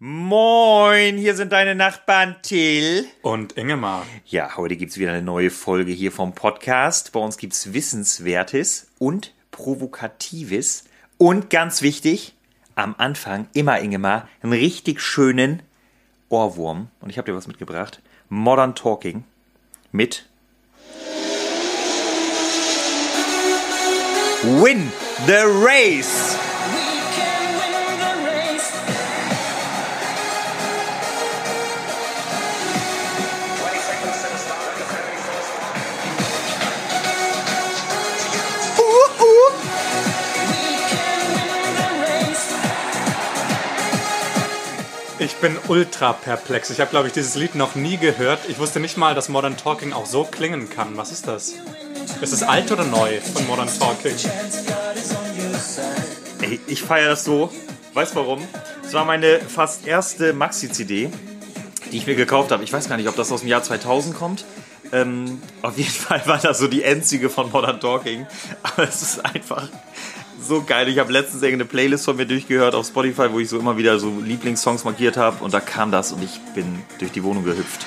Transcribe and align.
Moin, 0.00 1.16
hier 1.16 1.34
sind 1.34 1.50
deine 1.50 1.74
Nachbarn 1.74 2.36
Till. 2.42 3.08
Und 3.20 3.54
Ingemar. 3.54 4.06
Ja, 4.26 4.56
heute 4.56 4.76
gibt's 4.76 4.96
wieder 4.96 5.10
eine 5.10 5.22
neue 5.22 5.50
Folge 5.50 5.90
hier 5.90 6.12
vom 6.12 6.36
Podcast. 6.36 7.10
Bei 7.10 7.18
uns 7.18 7.36
gibt's 7.36 7.72
Wissenswertes 7.72 8.92
und 9.00 9.34
Provokatives. 9.50 10.84
Und 11.16 11.50
ganz 11.50 11.82
wichtig, 11.82 12.36
am 12.76 12.94
Anfang 12.96 13.48
immer, 13.54 13.80
Ingemar, 13.80 14.28
einen 14.40 14.52
richtig 14.52 15.00
schönen 15.00 15.64
Ohrwurm. 16.28 16.92
Und 17.00 17.10
ich 17.10 17.18
habe 17.18 17.32
dir 17.32 17.36
was 17.36 17.48
mitgebracht. 17.48 18.00
Modern 18.28 18.76
Talking 18.76 19.24
mit 19.90 20.26
Win 24.44 24.92
the 25.26 25.42
Race. 25.64 26.38
Ich 45.20 45.34
bin 45.36 45.56
ultra 45.66 46.12
perplex. 46.12 46.70
Ich 46.70 46.78
habe, 46.78 46.90
glaube 46.90 47.08
ich, 47.08 47.12
dieses 47.12 47.34
Lied 47.34 47.56
noch 47.56 47.74
nie 47.74 47.96
gehört. 47.96 48.38
Ich 48.48 48.60
wusste 48.60 48.78
nicht 48.78 48.96
mal, 48.96 49.16
dass 49.16 49.28
Modern 49.28 49.56
Talking 49.56 49.92
auch 49.92 50.06
so 50.06 50.22
klingen 50.22 50.70
kann. 50.70 50.96
Was 50.96 51.10
ist 51.10 51.26
das? 51.26 51.54
Ist 52.20 52.32
es 52.32 52.44
alt 52.44 52.70
oder 52.70 52.84
neu 52.84 53.20
von 53.34 53.44
Modern 53.48 53.68
Talking? 53.80 54.14
Ey, 56.40 56.60
ich 56.68 56.82
feiere 56.82 57.08
das 57.10 57.24
so. 57.24 57.52
Weißt 57.94 58.14
warum? 58.14 58.46
Es 58.84 58.94
war 58.94 59.04
meine 59.04 59.40
fast 59.40 59.88
erste 59.88 60.32
Maxi-CD, 60.32 61.10
die 61.90 61.96
ich 61.96 62.06
mir 62.06 62.14
gekauft 62.14 62.52
habe. 62.52 62.62
Ich 62.62 62.72
weiß 62.72 62.88
gar 62.88 62.96
nicht, 62.96 63.08
ob 63.08 63.16
das 63.16 63.32
aus 63.32 63.40
dem 63.40 63.48
Jahr 63.48 63.64
2000 63.64 64.16
kommt. 64.16 64.44
Ähm, 64.92 65.42
auf 65.62 65.76
jeden 65.76 65.90
Fall 65.90 66.22
war 66.26 66.38
das 66.38 66.58
so 66.58 66.68
die 66.68 66.84
einzige 66.84 67.28
von 67.28 67.50
Modern 67.50 67.80
Talking. 67.80 68.28
Aber 68.62 68.84
es 68.84 69.02
ist 69.02 69.24
einfach 69.24 69.68
so 70.40 70.62
geil. 70.62 70.88
Ich 70.88 70.98
habe 70.98 71.12
letztens 71.12 71.42
irgendeine 71.42 71.68
Playlist 71.68 72.04
von 72.04 72.16
mir 72.16 72.26
durchgehört 72.26 72.74
auf 72.74 72.86
Spotify, 72.86 73.30
wo 73.32 73.38
ich 73.40 73.48
so 73.48 73.58
immer 73.58 73.76
wieder 73.76 73.98
so 73.98 74.12
Lieblingssongs 74.24 74.84
markiert 74.84 75.16
habe. 75.16 75.42
Und 75.44 75.52
da 75.54 75.60
kam 75.60 75.90
das 75.90 76.12
und 76.12 76.22
ich 76.22 76.40
bin 76.54 76.82
durch 76.98 77.12
die 77.12 77.22
Wohnung 77.24 77.44
gehüpft. 77.44 77.86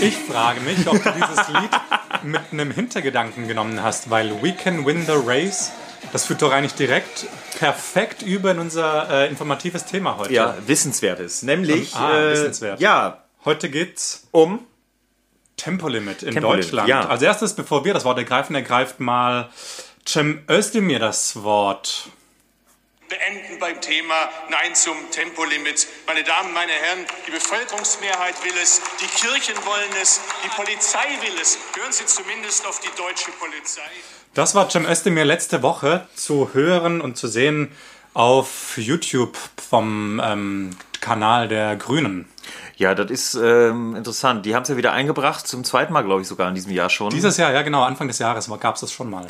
Ich 0.00 0.16
frage 0.16 0.60
mich, 0.62 0.86
ob 0.88 1.00
du 1.02 1.10
dieses 1.12 1.48
Lied 1.48 1.70
mit 2.24 2.40
einem 2.50 2.72
Hintergedanken 2.72 3.46
genommen 3.46 3.82
hast, 3.82 4.10
weil 4.10 4.42
We 4.42 4.52
Can 4.52 4.84
Win 4.84 5.06
the 5.06 5.12
Race, 5.24 5.70
das 6.12 6.26
führt 6.26 6.42
doch 6.42 6.50
eigentlich 6.52 6.74
direkt 6.74 7.26
perfekt 7.60 8.22
über 8.22 8.50
in 8.50 8.58
unser 8.58 9.08
äh, 9.08 9.28
informatives 9.28 9.84
Thema 9.84 10.16
heute. 10.16 10.32
Ja, 10.32 10.56
Wissenswertes. 10.66 11.42
Nämlich, 11.42 11.94
Ah, 11.94 12.18
äh, 12.18 12.32
wissenswert. 12.32 12.80
ja, 12.80 13.21
Heute 13.44 13.68
geht's 13.70 14.28
um 14.30 14.64
Tempolimit 15.56 16.22
in 16.22 16.34
Tempolimit, 16.34 16.64
Deutschland. 16.66 16.88
ja. 16.88 17.08
Als 17.08 17.22
erstes, 17.22 17.54
bevor 17.54 17.84
wir 17.84 17.92
das 17.92 18.04
Wort 18.04 18.18
ergreifen, 18.18 18.54
ergreift 18.54 19.00
mal 19.00 19.50
Cem 20.06 20.44
Özdemir 20.48 20.98
das 21.00 21.42
Wort. 21.42 22.08
beenden 23.08 23.58
beim 23.58 23.80
Thema 23.80 24.14
Nein 24.48 24.74
zum 24.74 24.94
Tempolimit. 25.10 25.86
Meine 26.06 26.22
Damen, 26.24 26.52
meine 26.54 26.72
Herren, 26.72 27.04
die 27.26 27.30
Bevölkerungsmehrheit 27.32 28.42
will 28.44 28.54
es, 28.62 28.80
die 29.00 29.06
Kirchen 29.06 29.56
wollen 29.66 29.90
es, 30.00 30.20
die 30.44 30.48
Polizei 30.48 31.06
will 31.20 31.38
es. 31.40 31.58
Hören 31.76 31.92
Sie 31.92 32.06
zumindest 32.06 32.64
auf 32.66 32.80
die 32.80 32.96
deutsche 32.96 33.32
Polizei. 33.32 33.82
Das 34.34 34.54
war 34.54 34.70
Cem 34.70 34.86
Özdemir 34.86 35.24
letzte 35.24 35.62
Woche 35.62 36.06
zu 36.14 36.54
hören 36.54 37.00
und 37.00 37.16
zu 37.16 37.26
sehen 37.26 37.72
auf 38.14 38.78
YouTube 38.78 39.36
vom 39.68 40.20
ähm, 40.24 40.70
Kanal 41.00 41.48
der 41.48 41.76
Grünen. 41.76 42.31
Ja, 42.82 42.96
das 42.96 43.12
ist 43.12 43.34
ähm, 43.40 43.94
interessant. 43.94 44.44
Die 44.44 44.56
haben 44.56 44.64
es 44.64 44.68
ja 44.68 44.76
wieder 44.76 44.92
eingebracht, 44.92 45.46
zum 45.46 45.62
zweiten 45.62 45.92
Mal, 45.92 46.02
glaube 46.02 46.20
ich, 46.20 46.26
sogar 46.26 46.48
in 46.48 46.56
diesem 46.56 46.72
Jahr 46.72 46.90
schon. 46.90 47.10
Dieses 47.10 47.36
Jahr, 47.36 47.52
ja 47.52 47.62
genau, 47.62 47.84
Anfang 47.84 48.08
des 48.08 48.18
Jahres 48.18 48.50
gab 48.58 48.74
es 48.74 48.80
das 48.80 48.90
schon 48.90 49.08
mal. 49.08 49.24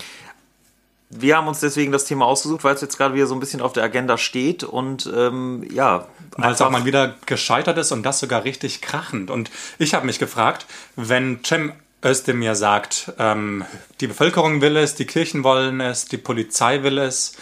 Wir 1.10 1.36
haben 1.36 1.46
uns 1.46 1.60
deswegen 1.60 1.92
das 1.92 2.06
Thema 2.06 2.24
ausgesucht, 2.24 2.64
weil 2.64 2.74
es 2.74 2.80
jetzt 2.80 2.96
gerade 2.96 3.14
wieder 3.14 3.26
so 3.26 3.34
ein 3.34 3.40
bisschen 3.40 3.60
auf 3.60 3.74
der 3.74 3.84
Agenda 3.84 4.16
steht 4.16 4.64
und 4.64 5.06
ähm, 5.14 5.68
ja. 5.70 6.06
Weil 6.38 6.54
es 6.54 6.62
auch 6.62 6.70
mal 6.70 6.86
wieder 6.86 7.14
gescheitert 7.26 7.76
ist 7.76 7.92
und 7.92 8.04
das 8.04 8.20
sogar 8.20 8.44
richtig 8.44 8.80
krachend. 8.80 9.30
Und 9.30 9.50
ich 9.78 9.92
habe 9.92 10.06
mich 10.06 10.18
gefragt, 10.18 10.64
wenn 10.96 11.44
Cem 11.44 11.74
Özdemir 12.02 12.54
sagt, 12.54 13.12
ähm, 13.18 13.66
die 14.00 14.06
Bevölkerung 14.06 14.62
will 14.62 14.78
es, 14.78 14.94
die 14.94 15.04
Kirchen 15.04 15.44
wollen 15.44 15.82
es, 15.82 16.06
die 16.06 16.16
Polizei 16.16 16.82
will 16.84 16.96
es, 16.96 17.34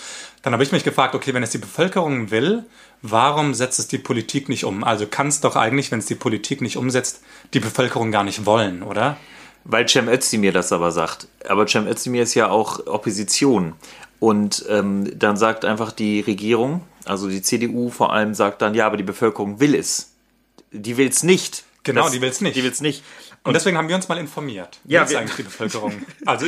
dann 0.43 0.54
habe 0.54 0.65
ich 0.65 0.72
mich 0.72 0.82
gefragt, 0.82 1.15
okay, 1.15 1.34
wenn 1.34 1.44
es 1.44 1.50
die 1.50 1.59
Bevölkerung 1.59 2.32
will, 2.32 2.65
warum 3.03 3.55
setzt 3.55 3.78
es 3.78 3.88
die 3.88 3.99
Politik 3.99 4.49
nicht 4.49 4.65
um? 4.65 4.84
Also 4.84 5.06
kann 5.06 5.28
es 5.28 5.41
doch 5.41 5.56
eigentlich, 5.56 5.91
wenn 5.91 6.00
es 6.00 6.06
die 6.06 6.15
Politik 6.15 6.61
nicht 6.61 6.77
umsetzt, 6.77 7.22
die 7.55 7.61
Bevölkerung 7.61 8.11
gar 8.11 8.25
nicht 8.25 8.47
wollen, 8.47 8.83
oder? 8.83 9.16
Weil 9.65 9.88
Cem 9.88 10.09
Özdemir 10.09 10.53
das 10.53 10.72
aber 10.72 10.91
sagt. 10.91 11.28
Aber 11.49 11.66
Cem 11.66 11.87
Özdemir 11.87 12.22
ist 12.22 12.34
ja 12.34 12.49
auch 12.49 12.87
Opposition. 12.87 13.75
Und 14.19 14.65
ähm, 14.69 15.19
dann 15.19 15.37
sagt 15.37 15.65
einfach 15.65 15.93
die 15.93 16.21
Regierung, 16.21 16.83
also 17.05 17.28
die 17.28 17.43
CDU 17.43 17.91
vor 17.91 18.12
allem, 18.12 18.34
sagt 18.34 18.62
dann, 18.62 18.75
ja, 18.75 18.87
aber 18.87 18.97
die 18.97 19.03
Bevölkerung 19.03 19.61
will 19.61 19.75
es. 19.75 20.12
Die 20.72 20.97
will 20.97 21.09
es 21.09 21.22
nicht. 21.22 21.65
Genau, 21.82 22.11
die 22.11 22.21
will's 22.21 22.43
nicht. 22.43 22.56
Die 22.56 22.62
will 22.62 22.71
es 22.71 22.81
nicht. 22.81 23.03
Und 23.42 23.54
deswegen 23.54 23.78
haben 23.78 23.88
wir 23.88 23.96
uns 23.96 24.06
mal 24.08 24.18
informiert. 24.18 24.80
Wie 24.84 24.94
Ja, 24.94 25.02
ist 25.04 25.10
wir- 25.10 25.18
eigentlich 25.18 25.36
die 25.36 25.42
Bevölkerung? 25.44 26.02
Also, 26.26 26.46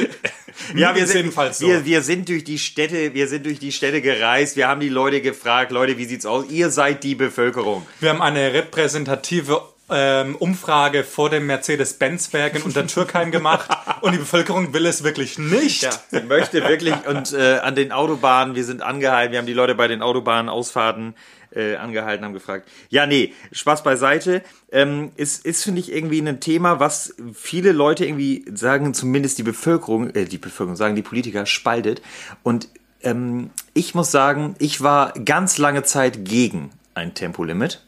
Ja, 0.74 0.94
wir 0.94 1.06
sind, 1.06 1.16
jedenfalls 1.16 1.58
so. 1.58 1.66
wir, 1.66 1.84
wir 1.86 2.02
sind 2.02 2.28
durch 2.28 2.44
die 2.44 2.58
Städte, 2.58 3.14
wir 3.14 3.28
sind 3.28 3.46
durch 3.46 3.58
die 3.58 3.72
Städte 3.72 4.02
gereist, 4.02 4.56
wir 4.56 4.68
haben 4.68 4.80
die 4.80 4.90
Leute 4.90 5.22
gefragt, 5.22 5.72
Leute, 5.72 5.96
wie 5.96 6.04
sieht's 6.04 6.26
aus? 6.26 6.44
Ihr 6.50 6.70
seid 6.70 7.02
die 7.02 7.14
Bevölkerung. 7.14 7.86
Wir 8.00 8.10
haben 8.10 8.20
eine 8.20 8.52
repräsentative 8.52 9.62
ähm, 9.90 10.36
Umfrage 10.36 11.02
vor 11.04 11.28
dem 11.30 11.46
Mercedes-Benz-Werk 11.46 12.56
in 12.56 12.62
Untertürkheim 12.62 13.30
gemacht 13.30 13.68
und 14.02 14.12
die 14.12 14.18
Bevölkerung 14.18 14.72
will 14.74 14.86
es 14.86 15.02
wirklich 15.02 15.38
nicht. 15.38 15.82
Ja, 15.82 15.90
sie 16.10 16.20
möchte 16.20 16.62
wirklich 16.68 16.94
und 17.06 17.32
äh, 17.32 17.58
an 17.58 17.74
den 17.74 17.92
Autobahnen, 17.92 18.54
wir 18.54 18.64
sind 18.64 18.82
angehalten, 18.82 19.32
wir 19.32 19.38
haben 19.38 19.46
die 19.46 19.52
Leute 19.54 19.74
bei 19.74 19.88
den 19.88 20.02
Autobahnausfahrten 20.02 21.14
äh, 21.54 21.76
angehalten, 21.76 22.24
haben 22.24 22.34
gefragt. 22.34 22.68
Ja, 22.88 23.06
nee, 23.06 23.32
Spaß 23.52 23.82
beiseite. 23.82 24.42
Ähm, 24.70 25.12
ist, 25.16 25.44
ist 25.44 25.64
finde 25.64 25.80
ich, 25.80 25.92
irgendwie 25.92 26.20
ein 26.20 26.40
Thema, 26.40 26.80
was 26.80 27.14
viele 27.34 27.72
Leute 27.72 28.04
irgendwie 28.04 28.44
sagen, 28.52 28.94
zumindest 28.94 29.38
die 29.38 29.42
Bevölkerung, 29.42 30.10
äh, 30.10 30.24
die 30.24 30.38
Bevölkerung, 30.38 30.76
sagen 30.76 30.96
die 30.96 31.02
Politiker, 31.02 31.46
spaltet. 31.46 32.02
Und 32.42 32.68
ähm, 33.02 33.50
ich 33.74 33.94
muss 33.94 34.10
sagen, 34.10 34.54
ich 34.58 34.80
war 34.82 35.12
ganz 35.12 35.58
lange 35.58 35.82
Zeit 35.82 36.24
gegen 36.24 36.70
ein 36.94 37.14
Tempolimit. 37.14 37.82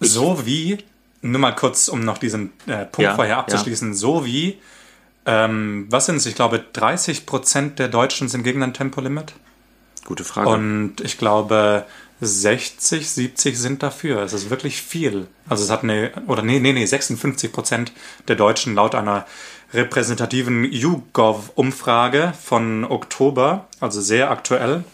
So 0.00 0.46
wie, 0.46 0.78
nur 1.22 1.40
mal 1.40 1.54
kurz, 1.54 1.88
um 1.88 2.04
noch 2.04 2.18
diesen 2.18 2.52
äh, 2.66 2.84
Punkt 2.86 2.98
Ja, 3.00 3.14
vorher 3.14 3.38
abzuschließen, 3.38 3.94
so 3.94 4.24
wie, 4.24 4.58
ähm, 5.26 5.86
was 5.90 6.06
sind 6.06 6.16
es? 6.16 6.26
Ich 6.26 6.34
glaube, 6.34 6.64
30 6.72 7.26
Prozent 7.26 7.78
der 7.78 7.88
Deutschen 7.88 8.28
sind 8.28 8.42
gegen 8.42 8.62
ein 8.62 8.74
Tempolimit 8.74 9.34
Gute 10.04 10.24
Frage. 10.24 10.48
und 10.48 11.00
ich 11.02 11.18
glaube, 11.18 11.84
60, 12.20 13.08
70 13.08 13.58
sind 13.58 13.82
dafür. 13.82 14.22
Es 14.22 14.32
ist 14.32 14.50
wirklich 14.50 14.82
viel. 14.82 15.26
Also 15.48 15.64
es 15.64 15.70
hat 15.70 15.82
eine, 15.82 16.12
oder 16.26 16.42
nee, 16.42 16.60
nee, 16.60 16.72
nee, 16.72 16.84
56 16.84 17.52
Prozent 17.52 17.92
der 18.28 18.36
Deutschen 18.36 18.74
laut 18.74 18.94
einer 18.94 19.26
repräsentativen 19.72 20.64
YouGov-Umfrage 20.64 22.32
von 22.42 22.84
Oktober, 22.84 23.66
also 23.78 24.00
sehr 24.00 24.30
aktuell, 24.30 24.84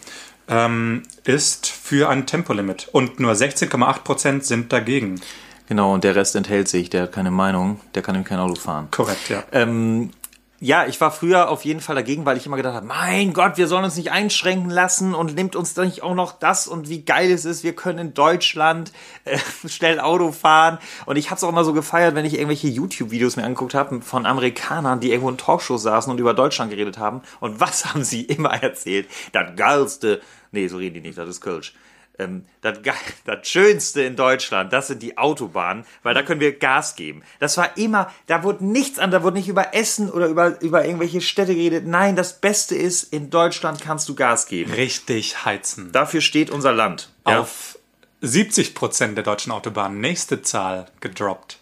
ähm, 0.47 1.03
ist 1.23 1.67
für 1.67 2.09
ein 2.09 2.25
Tempolimit. 2.25 2.87
Und 2.91 3.19
nur 3.19 3.33
16,8 3.33 4.03
Prozent 4.03 4.45
sind 4.45 4.71
dagegen. 4.71 5.19
genau, 5.67 5.93
und 5.93 6.03
der 6.03 6.15
Rest 6.15 6.35
enthält 6.35 6.67
sich, 6.67 6.89
der 6.89 7.03
hat 7.03 7.11
keine 7.11 7.31
Meinung, 7.31 7.81
der 7.95 8.03
kann 8.03 8.13
nämlich 8.13 8.29
kein 8.29 8.39
Auto 8.39 8.55
fahren. 8.55 8.87
Korrekt, 8.91 9.29
ja. 9.29 9.43
Ähm, 9.51 10.11
ja, 10.59 10.87
ich 10.87 10.99
war 10.99 11.11
früher 11.11 11.49
auf 11.49 11.65
jeden 11.65 11.81
Fall 11.81 11.95
dagegen, 11.95 12.25
weil 12.25 12.35
ich 12.35 12.47
immer 12.47 12.57
gedacht 12.57 12.73
habe, 12.73 12.85
mein 12.87 13.33
Gott, 13.33 13.57
wir 13.57 13.67
sollen 13.67 13.83
uns 13.83 13.95
nicht 13.95 14.11
einschränken 14.11 14.71
lassen 14.71 15.13
und 15.13 15.35
nimmt 15.35 15.55
uns 15.55 15.75
doch 15.75 15.83
nicht 15.83 16.01
auch 16.01 16.15
noch 16.15 16.31
das 16.31 16.67
und 16.67 16.89
wie 16.89 17.03
geil 17.03 17.29
es 17.29 17.45
ist, 17.45 17.63
wir 17.63 17.75
können 17.75 17.99
in 17.99 18.13
Deutschland 18.15 18.91
äh, 19.25 19.37
schnell 19.67 19.99
Auto 19.99 20.31
fahren. 20.31 20.79
Und 21.05 21.17
ich 21.17 21.29
habe 21.29 21.37
es 21.37 21.43
auch 21.43 21.49
immer 21.49 21.63
so 21.63 21.73
gefeiert, 21.73 22.15
wenn 22.15 22.25
ich 22.25 22.33
irgendwelche 22.33 22.69
YouTube-Videos 22.69 23.35
mir 23.35 23.43
angeguckt 23.43 23.75
habe 23.75 24.01
von 24.01 24.25
Amerikanern, 24.25 24.99
die 24.99 25.11
irgendwo 25.11 25.29
in 25.29 25.37
Talkshows 25.37 25.83
saßen 25.83 26.11
und 26.11 26.19
über 26.19 26.33
Deutschland 26.33 26.71
geredet 26.71 26.97
haben. 26.97 27.21
Und 27.39 27.59
was 27.59 27.85
haben 27.85 28.03
sie 28.03 28.21
immer 28.23 28.51
erzählt? 28.63 29.07
Das 29.33 29.55
geilste, 29.55 30.21
nee, 30.51 30.67
so 30.67 30.77
reden 30.77 30.95
die 30.95 31.01
nicht, 31.01 31.19
das 31.19 31.29
ist 31.29 31.41
Kölsch. 31.41 31.75
Ähm, 32.19 32.45
das, 32.61 32.79
das 33.25 33.47
Schönste 33.47 34.01
in 34.03 34.15
Deutschland, 34.15 34.73
das 34.73 34.87
sind 34.87 35.01
die 35.03 35.17
Autobahnen, 35.17 35.85
weil 36.03 36.13
da 36.13 36.23
können 36.23 36.39
wir 36.39 36.57
Gas 36.57 36.95
geben. 36.95 37.21
Das 37.39 37.57
war 37.57 37.77
immer, 37.77 38.11
da 38.27 38.43
wurde 38.43 38.65
nichts 38.65 38.97
an, 38.99 39.11
da 39.11 39.23
wurde 39.23 39.37
nicht 39.37 39.47
über 39.49 39.73
Essen 39.75 40.09
oder 40.09 40.27
über, 40.27 40.59
über 40.61 40.85
irgendwelche 40.85 41.21
Städte 41.21 41.53
geredet. 41.53 41.85
Nein, 41.85 42.15
das 42.15 42.39
Beste 42.39 42.75
ist, 42.75 43.13
in 43.13 43.29
Deutschland 43.29 43.81
kannst 43.81 44.09
du 44.09 44.15
Gas 44.15 44.47
geben. 44.47 44.71
Richtig 44.73 45.45
heizen. 45.45 45.91
Dafür 45.91 46.21
steht 46.21 46.49
unser 46.49 46.73
Land. 46.73 47.09
Ja. 47.27 47.39
Auf 47.41 47.77
70 48.21 48.73
Prozent 48.73 49.15
der 49.15 49.23
deutschen 49.23 49.51
Autobahnen, 49.51 49.99
nächste 49.99 50.41
Zahl, 50.41 50.87
gedroppt. 51.01 51.59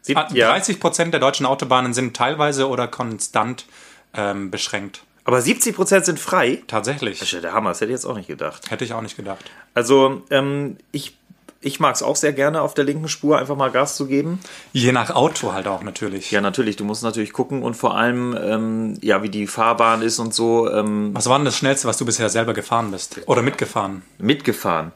Sieb- 0.00 0.16
Ah, 0.18 0.26
ja. 0.32 0.48
30 0.50 0.80
Prozent 0.80 1.12
der 1.14 1.20
deutschen 1.20 1.46
Autobahnen 1.46 1.94
sind 1.94 2.16
teilweise 2.16 2.68
oder 2.68 2.88
konstant 2.88 3.66
ähm, 4.14 4.50
beschränkt. 4.50 5.04
Aber 5.24 5.38
70% 5.38 6.04
sind 6.04 6.18
frei? 6.18 6.62
Tatsächlich. 6.66 7.18
Das 7.18 7.28
ist 7.28 7.34
ja 7.34 7.40
der 7.40 7.52
Hammer, 7.52 7.70
das 7.70 7.80
hätte 7.80 7.92
ich 7.92 7.96
jetzt 7.96 8.06
auch 8.06 8.16
nicht 8.16 8.26
gedacht. 8.28 8.70
Hätte 8.70 8.84
ich 8.84 8.92
auch 8.92 9.02
nicht 9.02 9.16
gedacht. 9.16 9.44
Also, 9.74 10.22
ähm, 10.30 10.78
ich, 10.90 11.16
ich 11.60 11.78
mag 11.78 11.94
es 11.94 12.02
auch 12.02 12.16
sehr 12.16 12.32
gerne, 12.32 12.60
auf 12.60 12.74
der 12.74 12.84
linken 12.84 13.08
Spur 13.08 13.38
einfach 13.38 13.54
mal 13.54 13.70
Gas 13.70 13.96
zu 13.96 14.06
geben. 14.06 14.40
Je 14.72 14.90
nach 14.90 15.10
Auto 15.10 15.52
halt 15.52 15.68
auch 15.68 15.84
natürlich. 15.84 16.32
Ja, 16.32 16.40
natürlich, 16.40 16.74
du 16.76 16.84
musst 16.84 17.04
natürlich 17.04 17.32
gucken 17.32 17.62
und 17.62 17.74
vor 17.74 17.96
allem, 17.96 18.36
ähm, 18.40 18.98
ja, 19.00 19.22
wie 19.22 19.28
die 19.28 19.46
Fahrbahn 19.46 20.02
ist 20.02 20.18
und 20.18 20.34
so, 20.34 20.68
ähm, 20.68 21.10
Was 21.14 21.28
war 21.28 21.38
denn 21.38 21.44
das 21.44 21.56
Schnellste, 21.56 21.86
was 21.86 21.98
du 21.98 22.04
bisher 22.04 22.28
selber 22.28 22.52
gefahren 22.52 22.90
bist? 22.90 23.20
Oder 23.26 23.42
mitgefahren? 23.42 24.02
mitgefahren. 24.18 24.90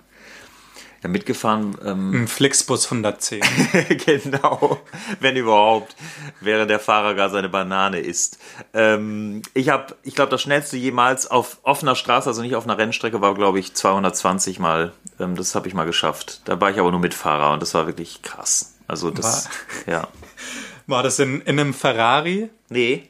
Ja, 1.03 1.09
mitgefahren, 1.09 1.77
ähm, 1.85 2.23
Ein 2.23 2.29
Flixbus 2.29 2.87
110. 2.87 3.43
genau, 4.07 4.81
wenn 5.21 5.37
überhaupt, 5.37 5.95
wäre 6.41 6.67
der 6.67 6.81
Fahrer 6.81 7.15
gar 7.15 7.31
seine 7.31 7.49
Banane 7.49 8.01
isst. 8.01 8.39
Ähm, 8.73 9.43
ich 9.55 9.69
habe, 9.69 9.95
ich 10.03 10.15
glaube, 10.15 10.31
das 10.31 10.43
schnellste 10.43 10.77
jemals 10.77 11.31
auf 11.31 11.59
offener 11.63 11.95
Straße, 11.95 12.29
also 12.29 12.43
nicht 12.43 12.57
auf 12.57 12.65
einer 12.65 12.79
Rennstrecke, 12.79 13.21
war, 13.21 13.35
glaube 13.35 13.59
ich, 13.59 13.75
220 13.75 14.59
Mal. 14.59 14.93
Ähm, 15.21 15.37
das 15.37 15.55
habe 15.55 15.69
ich 15.69 15.75
mal 15.75 15.85
geschafft. 15.85 16.41
Da 16.47 16.61
war 16.61 16.71
ich 16.71 16.79
aber 16.79 16.91
nur 16.91 17.01
Mitfahrer 17.01 17.53
und 17.53 17.61
das 17.61 17.75
war 17.75 17.87
wirklich 17.87 18.23
krass. 18.23 18.75
Also 18.89 19.11
das, 19.11 19.49
ja. 19.87 20.09
War 20.89 21.03
das 21.03 21.19
in, 21.19 21.41
in 21.41 21.59
einem 21.59 21.75
Ferrari? 21.75 22.49
Nee, 22.69 23.09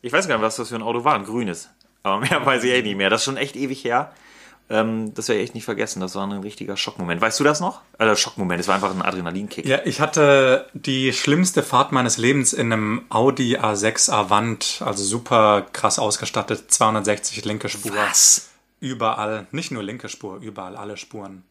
ich 0.00 0.12
weiß 0.12 0.28
gar 0.28 0.36
nicht, 0.36 0.44
was 0.44 0.56
das 0.56 0.68
für 0.68 0.76
ein 0.76 0.82
Auto 0.82 1.04
war, 1.04 1.14
ein 1.14 1.24
grünes. 1.24 1.68
Aber 2.02 2.20
mehr 2.20 2.44
weiß 2.44 2.64
ich 2.64 2.72
echt 2.72 2.84
nicht 2.84 2.96
mehr. 2.96 3.10
Das 3.10 3.20
ist 3.20 3.24
schon 3.24 3.36
echt 3.36 3.56
ewig 3.56 3.84
her. 3.84 4.12
Ähm, 4.70 5.14
das 5.14 5.28
werde 5.28 5.40
ich 5.40 5.46
echt 5.46 5.54
nicht 5.54 5.64
vergessen. 5.64 6.00
Das 6.00 6.14
war 6.14 6.26
ein 6.26 6.32
richtiger 6.40 6.76
Schockmoment. 6.76 7.20
Weißt 7.20 7.40
du 7.40 7.44
das 7.44 7.60
noch? 7.60 7.80
Also 7.96 8.14
Schockmoment, 8.16 8.60
es 8.60 8.68
war 8.68 8.74
einfach 8.74 8.94
ein 8.94 9.02
Adrenalinkick. 9.02 9.66
Ja, 9.66 9.80
ich 9.84 10.00
hatte 10.00 10.66
die 10.74 11.12
schlimmste 11.12 11.62
Fahrt 11.62 11.92
meines 11.92 12.18
Lebens 12.18 12.52
in 12.52 12.72
einem 12.72 13.02
Audi 13.08 13.56
A6 13.56 14.10
Avant, 14.10 14.82
also 14.84 15.02
super 15.02 15.66
krass 15.72 15.98
ausgestattet, 15.98 16.70
260 16.70 17.44
linke 17.44 17.68
Spur. 17.68 17.92
Was? 17.94 18.50
Überall, 18.80 19.46
nicht 19.50 19.70
nur 19.70 19.82
linke 19.82 20.08
Spur, 20.08 20.38
überall 20.40 20.76
alle 20.76 20.96
Spuren. 20.96 21.42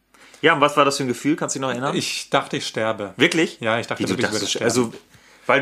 Ja, 0.41 0.53
und 0.53 0.61
was 0.61 0.77
war 0.77 0.85
das 0.85 0.97
für 0.97 1.03
ein 1.03 1.07
Gefühl? 1.07 1.35
Kannst 1.35 1.55
du 1.55 1.59
dich 1.59 1.61
noch 1.61 1.71
erinnern? 1.71 1.95
Ich 1.95 2.29
dachte, 2.29 2.57
ich 2.57 2.67
sterbe. 2.67 3.13
Wirklich? 3.17 3.59
Ja, 3.59 3.79
ich 3.79 3.87
dachte 3.87 4.03
Wie, 4.03 4.05
du 4.05 4.09
wirklich, 4.11 4.27
ich 4.27 4.33
würde 4.33 4.47
sterben. 4.47 4.65
Also, 4.65 4.93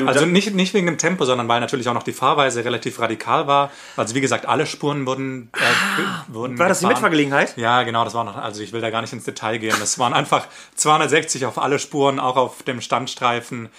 Also 0.08 0.26
nicht, 0.26 0.54
nicht 0.54 0.74
wegen 0.74 0.86
dem 0.88 0.98
Tempo, 0.98 1.26
sondern 1.26 1.48
weil 1.48 1.60
natürlich 1.60 1.88
auch 1.88 1.94
noch 1.94 2.04
die 2.04 2.14
Fahrweise 2.14 2.66
relativ 2.66 3.00
radikal 3.00 3.48
war. 3.48 3.72
Also 3.98 4.16
wie 4.16 4.22
gesagt, 4.22 4.46
alle 4.48 4.66
Spuren 4.66 5.06
wurden, 5.06 5.50
äh, 5.56 6.02
be- 6.28 6.34
wurden 6.34 6.56
Ah, 6.56 6.60
war 6.60 6.68
das 6.70 6.80
die. 6.80 6.88
Mitfahrgelegenheit? 6.88 7.56
Ja, 7.58 7.84
genau, 7.84 8.04
das 8.04 8.14
war 8.14 8.24
noch, 8.24 8.36
also 8.36 8.62
ich 8.62 8.74
will 8.74 8.82
da 8.82 8.90
gar 8.90 9.02
nicht 9.02 9.14
ins 9.14 9.24
Detail 9.26 9.58
gehen. 9.60 9.76
Das 9.80 9.98
waren 10.00 10.14
einfach 10.14 10.48
260 10.76 11.46
auf 11.46 11.58
alle 11.58 11.80
Spuren, 11.80 12.20
auch 12.20 12.36
auf 12.38 12.64
dem 12.64 12.82
Standstreifen. 12.82 13.70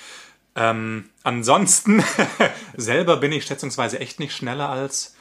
Ähm, 0.55 1.11
ansonsten, 1.23 2.03
selber 2.77 3.17
bin 3.19 3.33
ich 3.33 3.45
schätzungsweise 3.45 4.01
echt 4.01 4.21
nicht 4.21 4.35
schneller 4.35 4.69
als 4.71 5.15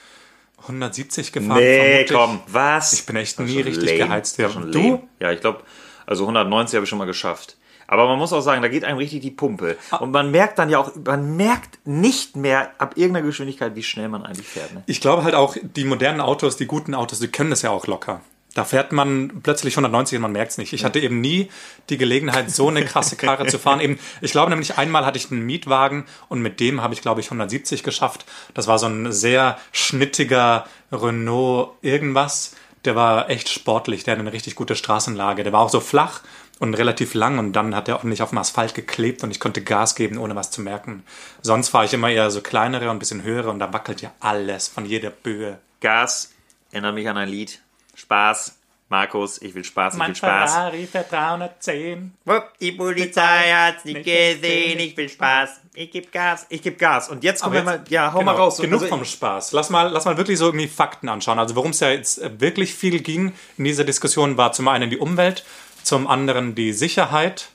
170 0.61 1.31
gefahren. 1.31 1.57
Nee, 1.59 2.05
vermutlich. 2.05 2.13
komm, 2.17 2.41
was? 2.47 2.93
Ich 2.93 3.05
bin 3.05 3.15
echt 3.17 3.39
nie 3.39 3.61
richtig 3.61 3.89
lame. 3.97 3.97
geheizt. 4.09 4.37
Ja, 4.37 4.47
du? 4.47 5.07
Ja, 5.19 5.31
ich 5.31 5.41
glaube, 5.41 5.61
also 6.05 6.23
190 6.23 6.75
habe 6.75 6.83
ich 6.85 6.89
schon 6.89 6.97
mal 6.99 7.05
geschafft. 7.05 7.57
Aber 7.87 8.07
man 8.07 8.17
muss 8.17 8.33
auch 8.33 8.41
sagen, 8.41 8.61
da 8.61 8.67
geht 8.67 8.83
einem 8.83 8.97
richtig 8.97 9.21
die 9.21 9.31
Pumpe. 9.31 9.77
Ah. 9.91 9.97
Und 9.97 10.11
man 10.11 10.31
merkt 10.31 10.59
dann 10.59 10.69
ja 10.69 10.79
auch, 10.79 10.91
man 11.03 11.35
merkt 11.35 11.79
nicht 11.85 12.35
mehr 12.35 12.71
ab 12.77 12.93
irgendeiner 12.97 13.25
Geschwindigkeit, 13.25 13.75
wie 13.75 13.83
schnell 13.83 14.09
man 14.09 14.23
eigentlich 14.23 14.47
fährt. 14.47 14.73
Ne? 14.73 14.83
Ich 14.87 15.01
glaube 15.01 15.23
halt 15.23 15.35
auch, 15.35 15.55
die 15.61 15.85
modernen 15.85 16.21
Autos, 16.21 16.57
die 16.57 16.65
guten 16.65 16.93
Autos, 16.93 17.19
die 17.19 17.27
können 17.27 17.49
das 17.49 17.61
ja 17.61 17.69
auch 17.69 17.87
locker. 17.87 18.21
Da 18.55 18.63
fährt 18.63 18.93
man 18.93 19.41
plötzlich 19.43 19.73
190 19.73 20.15
und 20.15 20.21
man 20.21 20.31
merkt 20.31 20.51
es 20.51 20.57
nicht. 20.57 20.71
Ich 20.71 20.85
hatte 20.85 20.99
eben 21.01 21.19
nie 21.19 21.49
die 21.89 21.97
Gelegenheit, 21.97 22.49
so 22.49 22.69
eine 22.69 22.85
krasse 22.85 23.17
Karre 23.17 23.47
zu 23.47 23.59
fahren. 23.59 23.81
Eben, 23.81 23.99
ich 24.21 24.31
glaube 24.31 24.49
nämlich, 24.49 24.77
einmal 24.77 25.05
hatte 25.05 25.17
ich 25.17 25.29
einen 25.29 25.45
Mietwagen 25.45 26.05
und 26.29 26.41
mit 26.41 26.61
dem 26.61 26.81
habe 26.81 26.93
ich, 26.93 27.01
glaube 27.01 27.19
ich, 27.19 27.27
170 27.27 27.83
geschafft. 27.83 28.25
Das 28.53 28.67
war 28.67 28.79
so 28.79 28.85
ein 28.85 29.11
sehr 29.11 29.57
schnittiger 29.73 30.67
Renault 30.89 31.71
irgendwas. 31.81 32.55
Der 32.85 32.95
war 32.95 33.29
echt 33.29 33.49
sportlich, 33.49 34.05
der 34.05 34.13
hatte 34.13 34.21
eine 34.21 34.31
richtig 34.31 34.55
gute 34.55 34.77
Straßenlage. 34.77 35.43
Der 35.43 35.51
war 35.51 35.59
auch 35.59 35.69
so 35.69 35.81
flach 35.81 36.21
und 36.59 36.73
relativ 36.73 37.13
lang 37.13 37.37
und 37.37 37.53
dann 37.53 37.75
hat 37.75 37.87
er 37.87 37.97
ordentlich 37.97 38.21
auf 38.21 38.29
dem 38.29 38.37
Asphalt 38.37 38.73
geklebt 38.73 39.23
und 39.23 39.31
ich 39.31 39.39
konnte 39.39 39.61
Gas 39.61 39.95
geben, 39.95 40.17
ohne 40.17 40.35
was 40.35 40.51
zu 40.51 40.61
merken. 40.61 41.03
Sonst 41.41 41.69
fahre 41.69 41.85
ich 41.85 41.93
immer 41.93 42.09
eher 42.09 42.31
so 42.31 42.41
kleinere 42.41 42.85
und 42.89 42.95
ein 42.95 42.99
bisschen 42.99 43.23
höhere 43.23 43.49
und 43.49 43.59
da 43.59 43.73
wackelt 43.73 44.01
ja 44.01 44.11
alles 44.19 44.67
von 44.67 44.85
jeder 44.85 45.09
Böe. 45.09 45.59
Gas 45.81 46.31
erinnert 46.71 46.95
mich 46.95 47.09
an 47.09 47.17
ein 47.17 47.29
Lied. 47.29 47.61
Spaß. 47.95 48.55
Markus, 48.87 49.41
ich 49.41 49.55
will 49.55 49.63
Spaß, 49.63 49.95
ich 49.95 49.99
will 49.99 50.15
Spaß. 50.15 50.53
fährt 50.91 51.11
310. 51.11 52.13
Die 52.61 52.71
Polizei 52.73 53.51
hat's 53.51 53.83
nicht 53.83 54.03
gesehen, 54.03 54.79
ich 54.79 54.95
will 54.95 55.09
Spaß. 55.09 55.61
Ich 55.73 55.89
geb 55.89 56.11
Gas, 56.11 56.45
ich 56.49 56.61
geb 56.61 56.77
Gas. 56.77 57.09
Und 57.09 57.23
jetzt 57.23 57.41
kommen 57.41 57.55
wir 57.55 57.63
mal, 57.63 57.83
ja, 57.89 58.13
hau 58.13 58.21
mal 58.21 58.33
Genau, 58.33 58.43
raus. 58.43 58.57
Genug 58.59 58.83
Also, 58.83 58.95
vom 58.95 59.03
Spaß. 59.03 59.53
Lass 59.53 59.71
mal, 59.71 59.89
lass 59.89 60.05
mal 60.05 60.17
wirklich 60.17 60.37
so 60.37 60.45
irgendwie 60.45 60.67
Fakten 60.67 61.09
anschauen. 61.09 61.39
Also 61.39 61.55
worum 61.55 61.71
es 61.71 61.79
ja 61.79 61.89
jetzt 61.89 62.21
wirklich 62.39 62.75
viel 62.75 62.99
ging 62.99 63.33
in 63.57 63.63
dieser 63.63 63.85
Diskussion, 63.85 64.37
war 64.37 64.51
zum 64.51 64.67
einen 64.67 64.91
die 64.91 64.97
Umwelt, 64.97 65.43
zum 65.85 66.07
anderen 66.07 66.55
die 66.55 66.73
Sicherheit. 66.73 67.49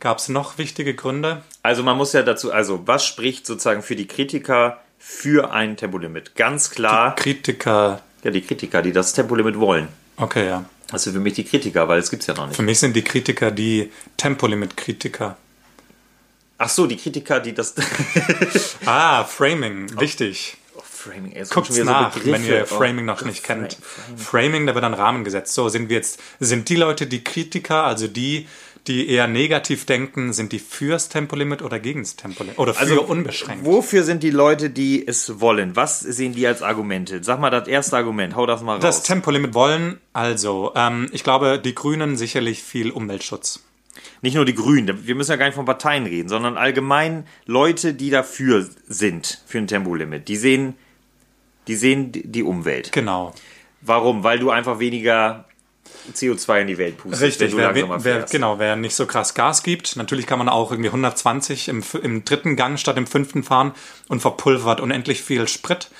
Gab 0.00 0.18
es 0.18 0.28
noch 0.28 0.58
wichtige 0.58 0.94
Gründe? 0.94 1.42
Also 1.62 1.82
man 1.82 1.96
muss 1.96 2.12
ja 2.12 2.22
dazu, 2.22 2.52
also 2.52 2.86
was 2.86 3.04
spricht 3.04 3.46
sozusagen 3.46 3.82
für 3.82 3.96
die 3.96 4.06
Kritiker 4.06 4.80
für 4.98 5.52
ein 5.52 5.76
Tempolimit? 5.76 6.34
Ganz 6.36 6.70
klar, 6.70 7.14
Kritiker. 7.16 8.02
ja, 8.22 8.30
die 8.30 8.42
Kritiker, 8.42 8.82
die 8.82 8.92
das 8.92 9.12
Tempolimit 9.12 9.58
wollen. 9.58 9.88
Okay, 10.16 10.46
ja. 10.46 10.64
Sind 10.94 11.12
für 11.14 11.20
mich 11.20 11.34
die 11.34 11.44
Kritiker, 11.44 11.86
weil 11.88 11.98
es 11.98 12.10
gibt's 12.10 12.26
ja 12.26 12.34
noch 12.34 12.46
nicht. 12.46 12.56
Für 12.56 12.62
mich 12.62 12.78
sind 12.78 12.94
die 12.96 13.02
Kritiker 13.04 13.50
die 13.50 13.90
Tempolimit-Kritiker. 14.16 15.36
Ach 16.58 16.68
so, 16.68 16.86
die 16.86 16.96
Kritiker, 16.96 17.40
die 17.40 17.54
das 17.54 17.74
Ah, 18.86 19.24
Framing, 19.24 19.98
wichtig. 20.00 20.56
Framing, 21.12 21.32
ey, 21.32 21.44
so 21.44 21.84
nach, 21.84 22.12
Begriffe. 22.14 22.32
wenn 22.32 22.44
ihr 22.44 22.62
Oh, 22.70 22.76
Framing 22.76 23.04
noch 23.04 23.24
nicht 23.24 23.42
kennt. 23.44 23.78
Framing, 24.16 24.66
da 24.66 24.74
wird 24.74 24.84
ein 24.84 24.94
Rahmen 24.94 25.24
gesetzt. 25.24 25.54
So 25.54 25.68
sind 25.68 25.88
wir 25.88 25.96
jetzt, 25.96 26.20
sind 26.40 26.68
die 26.68 26.76
Leute, 26.76 27.06
die 27.06 27.22
Kritiker, 27.24 27.84
also 27.84 28.08
die, 28.08 28.46
die 28.86 29.08
eher 29.10 29.26
negativ 29.26 29.84
denken, 29.84 30.32
sind 30.32 30.52
die 30.52 30.58
fürs 30.58 31.08
Tempolimit 31.08 31.62
oder 31.62 31.78
gegens 31.78 32.16
Tempolimit? 32.16 32.58
Oder 32.58 32.74
für 32.74 32.80
Also, 32.80 33.02
unbeschränkt? 33.02 33.64
Wofür 33.66 34.02
sind 34.02 34.22
die 34.22 34.30
Leute, 34.30 34.70
die 34.70 35.06
es 35.06 35.40
wollen? 35.40 35.76
Was 35.76 36.00
sehen 36.00 36.34
die 36.34 36.46
als 36.46 36.62
Argumente? 36.62 37.22
Sag 37.22 37.38
mal 37.40 37.50
das 37.50 37.68
erste 37.68 37.96
Argument, 37.96 38.34
hau 38.36 38.46
das 38.46 38.62
mal 38.62 38.74
raus. 38.74 38.82
Das 38.82 39.02
Tempolimit 39.02 39.54
wollen, 39.54 40.00
also, 40.12 40.72
ähm, 40.74 41.08
ich 41.12 41.22
glaube, 41.24 41.58
die 41.62 41.74
Grünen 41.74 42.16
sicherlich 42.16 42.62
viel 42.62 42.90
Umweltschutz. 42.90 43.64
Nicht 44.22 44.34
nur 44.34 44.44
die 44.44 44.54
Grünen, 44.54 45.06
wir 45.06 45.14
müssen 45.14 45.30
ja 45.32 45.36
gar 45.36 45.46
nicht 45.46 45.54
von 45.54 45.64
Parteien 45.64 46.06
reden, 46.06 46.28
sondern 46.28 46.56
allgemein 46.56 47.24
Leute, 47.46 47.94
die 47.94 48.10
dafür 48.10 48.66
sind, 48.88 49.42
für 49.46 49.58
ein 49.58 49.66
Tempolimit. 49.66 50.28
Die 50.28 50.36
sehen, 50.36 50.74
die 51.68 51.76
sehen 51.76 52.10
die 52.12 52.42
Umwelt. 52.42 52.90
Genau. 52.92 53.34
Warum? 53.80 54.24
Weil 54.24 54.38
du 54.38 54.50
einfach 54.50 54.78
weniger 54.80 55.44
CO2 56.12 56.62
in 56.62 56.66
die 56.66 56.78
Welt 56.78 56.96
pustest, 56.96 57.20
wenn 57.20 57.28
Richtig, 57.28 57.50
du 57.52 57.56
wer, 57.58 57.66
langsamer 57.66 58.04
wer, 58.04 58.16
fährst. 58.16 58.32
genau, 58.32 58.58
wer 58.58 58.76
nicht 58.76 58.94
so 58.94 59.06
krass 59.06 59.34
Gas 59.34 59.62
gibt. 59.62 59.96
Natürlich 59.96 60.26
kann 60.26 60.38
man 60.38 60.48
auch 60.48 60.70
irgendwie 60.70 60.88
120 60.88 61.68
im, 61.68 61.82
im 62.02 62.24
dritten 62.24 62.56
Gang 62.56 62.78
statt 62.78 62.96
im 62.96 63.06
fünften 63.06 63.42
fahren 63.42 63.72
und 64.08 64.20
verpulvert 64.20 64.80
unendlich 64.80 65.22
viel 65.22 65.46
Sprit. 65.48 65.90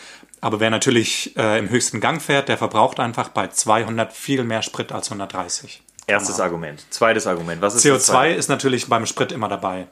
Aber 0.40 0.61
wer 0.61 0.71
natürlich 0.71 1.37
äh, 1.37 1.59
im 1.59 1.69
höchsten 1.69 2.00
Gang 2.00 2.23
fährt, 2.23 2.49
der 2.49 2.59
verbraucht 2.59 3.00
einfach 3.00 3.28
bei 3.28 3.49
200 3.49 4.12
viel 4.12 4.45
mehr 4.45 4.62
Sprit 4.62 4.92
als 4.92 5.09
130. 5.09 5.83
Erstes 6.07 6.40
Argument. 6.40 6.85
Zweites 6.90 7.26
Argument. 7.26 7.61
Was 7.61 7.75
ist 7.75 7.85
das 7.85 7.92
CO2 7.92 8.04
zweite? 8.04 8.35
ist 8.38 8.49
natürlich 8.49 8.87
beim 8.87 9.04
Sprit 9.04 9.31
immer 9.31 9.49
dabei. 9.49 9.88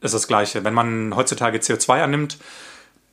Ist 0.00 0.14
das 0.14 0.28
Gleiche. 0.28 0.64
Wenn 0.64 0.72
man 0.72 1.14
heutzutage 1.14 1.58
CO2 1.58 2.02
annimmt, 2.02 2.38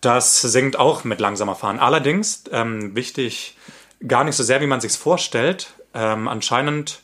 das 0.02 0.42
sinkt 0.42 0.78
auch 0.78 1.04
mit 1.04 1.20
langsamer 1.20 1.56
Fahren. 1.56 1.80
Allerdings, 1.80 2.44
ähm, 2.52 2.96
wichtig, 2.96 3.58
gar 4.06 4.24
nicht 4.24 4.36
so 4.36 4.44
sehr, 4.44 4.62
wie 4.62 4.68
man 4.68 4.82
sich 4.82 4.94
vorstellt. 4.94 5.74
Ähm, 5.94 6.28
anscheinend 6.28 7.02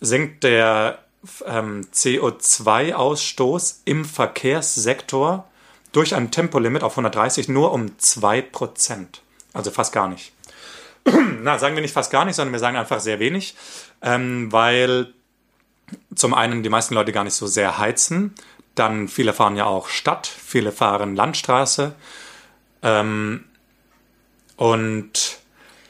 sinkt 0.00 0.44
der 0.44 0.98
ähm, 1.46 1.86
CO2-Ausstoß 1.92 3.80
im 3.84 4.04
Verkehrssektor 4.04 5.48
durch 5.92 6.14
ein 6.14 6.30
Tempolimit 6.30 6.82
auf 6.82 6.92
130 6.92 7.48
nur 7.48 7.72
um 7.72 7.86
2%. 8.00 9.06
Also 9.52 9.70
fast 9.70 9.92
gar 9.92 10.08
nicht. 10.08 10.32
Na, 11.42 11.58
sagen 11.58 11.74
wir 11.76 11.82
nicht 11.82 11.94
fast 11.94 12.10
gar 12.10 12.24
nicht, 12.24 12.34
sondern 12.34 12.52
wir 12.52 12.58
sagen 12.58 12.76
einfach 12.76 13.00
sehr 13.00 13.20
wenig, 13.20 13.54
ähm, 14.02 14.50
weil 14.50 15.12
zum 16.14 16.34
einen 16.34 16.62
die 16.62 16.70
meisten 16.70 16.94
Leute 16.94 17.12
gar 17.12 17.24
nicht 17.24 17.34
so 17.34 17.46
sehr 17.46 17.78
heizen, 17.78 18.34
dann 18.74 19.08
viele 19.08 19.32
fahren 19.32 19.56
ja 19.56 19.66
auch 19.66 19.88
Stadt, 19.88 20.26
viele 20.26 20.72
fahren 20.72 21.16
Landstraße. 21.16 21.94
Ähm, 22.82 23.44
und 24.56 25.38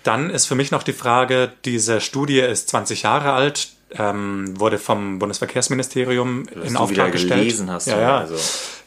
dann 0.02 0.30
ist 0.30 0.46
für 0.46 0.54
mich 0.54 0.70
noch 0.70 0.82
die 0.82 0.92
Frage, 0.92 1.52
diese 1.64 2.00
Studie 2.00 2.40
ist 2.40 2.68
20 2.68 3.02
Jahre 3.02 3.32
alt, 3.32 3.70
ähm, 3.92 4.58
wurde 4.58 4.78
vom 4.78 5.18
Bundesverkehrsministerium 5.18 6.46
in 6.48 6.54
du 6.54 6.64
wieder 6.64 6.80
Auftrag 6.80 7.12
gestellt. 7.12 7.40
gelesen 7.40 7.70
hast, 7.70 7.86
Ja, 7.86 7.96
ja, 7.96 8.02
ja. 8.02 8.18
also. 8.18 8.36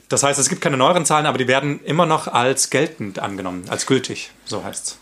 Das 0.09 0.23
heißt, 0.23 0.39
es 0.39 0.47
gibt 0.47 0.61
keine 0.61 0.77
neueren 0.77 1.05
Zahlen, 1.05 1.25
aber 1.25 1.37
die 1.37 1.47
werden 1.47 1.83
immer 1.83 2.05
noch 2.05 2.27
als 2.27 2.69
geltend 2.69 3.19
angenommen, 3.19 3.65
als 3.67 3.85
gültig, 3.85 4.31
so 4.45 4.63
heißt's. 4.63 4.99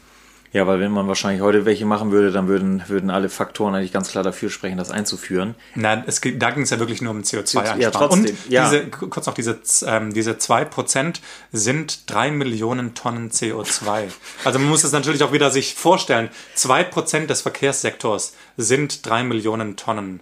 Ja, 0.56 0.66
weil 0.68 0.80
wenn 0.80 0.94
man 0.94 1.06
wahrscheinlich 1.10 1.42
heute 1.42 1.66
welche 1.66 1.86
machen 1.86 2.12
würde, 2.14 2.32
dann 2.32 2.48
würden, 2.48 2.82
würden 2.88 3.10
alle 3.10 3.28
Faktoren 3.28 3.76
eigentlich 3.76 3.92
ganz 3.92 4.10
klar 4.10 4.24
dafür 4.24 4.50
sprechen, 4.50 4.78
das 4.78 4.90
einzuführen. 4.90 5.54
Nein, 5.76 6.06
es, 6.08 6.22
geht- 6.22 6.42
da 6.42 6.52
ging 6.52 6.64
es 6.64 6.70
ja 6.70 6.80
wirklich 6.80 7.02
nur 7.02 7.12
um 7.12 7.24
CO2 7.24 7.78
Ja, 7.78 7.92
trotzdem, 7.92 8.24
Und 8.24 8.34
ja. 8.50 8.64
diese, 8.70 8.86
kurz 8.88 9.26
noch, 9.26 9.34
diese, 9.34 9.60
ähm, 9.86 10.14
diese 10.14 10.32
2% 10.38 11.16
sind 11.52 12.10
3 12.10 12.32
Millionen 12.32 12.94
Tonnen 12.94 13.32
CO2. 13.32 14.04
Also 14.46 14.58
man 14.60 14.70
muss 14.70 14.86
es 14.86 14.94
natürlich 14.94 15.24
auch 15.24 15.34
wieder 15.34 15.52
sich 15.52 15.76
vorstellen. 15.76 16.30
2% 16.56 17.26
des 17.28 17.42
Verkehrssektors 17.42 18.34
sind 18.56 19.06
3 19.06 19.24
Millionen 19.26 19.76
Tonnen 19.76 20.22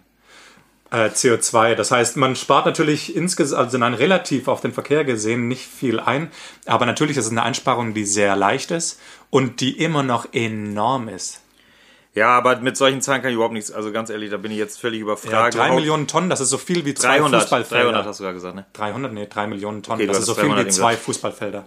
äh, 0.93 1.07
CO2. 1.09 1.75
Das 1.75 1.91
heißt, 1.91 2.15
man 2.17 2.35
spart 2.35 2.65
natürlich 2.65 3.15
insgesamt, 3.15 3.59
also 3.65 3.77
nein, 3.77 3.93
relativ 3.95 4.47
auf 4.47 4.62
den 4.62 4.71
Verkehr 4.71 5.03
gesehen 5.03 5.47
nicht 5.50 5.65
viel 5.67 6.00
ein, 6.00 6.31
aber 6.65 6.85
natürlich 6.85 7.17
ist 7.17 7.25
es 7.25 7.31
eine 7.31 7.43
Einsparung, 7.43 7.93
die 7.93 8.05
sehr 8.05 8.35
leicht 8.35 8.71
ist 8.71 9.00
und 9.29 9.59
die 9.59 9.77
immer 9.77 10.03
noch 10.03 10.27
enorm 10.33 11.09
ist. 11.09 11.41
Ja, 12.15 12.29
aber 12.38 12.57
mit 12.57 12.77
solchen 12.77 13.01
Zahlen 13.01 13.21
kann 13.23 13.31
ich 13.31 13.35
überhaupt 13.35 13.55
nichts, 13.55 13.71
also 13.71 13.91
ganz 13.91 14.12
ehrlich, 14.12 14.29
da 14.29 14.38
bin 14.38 14.51
ich 14.51 14.57
jetzt 14.59 14.79
völlig 14.79 15.00
Ja, 15.00 15.03
überfragt. 15.05 15.55
3 15.55 15.57
Überhaupt- 15.57 15.75
Millionen 15.77 16.05
Tonnen, 16.07 16.29
das 16.29 16.41
ist 16.41 16.50
so 16.51 16.59
viel 16.59 16.85
wie 16.85 16.93
zwei 16.93 17.17
300, 17.17 17.41
Fußballfelder. 17.41 17.83
300 17.85 18.05
hast 18.05 18.19
du 18.19 18.23
gerade 18.23 18.35
gesagt, 18.35 18.55
ne? 18.55 18.65
300, 18.73 19.13
nee, 19.13 19.25
3 19.27 19.47
Millionen 19.47 19.81
Tonnen. 19.81 20.00
Okay, 20.00 20.07
das 20.07 20.19
ist 20.19 20.27
so 20.27 20.35
viel 20.35 20.43
300 20.43 20.67
wie 20.67 20.69
zwei. 20.69 20.95
Fußballfelder. 20.95 21.65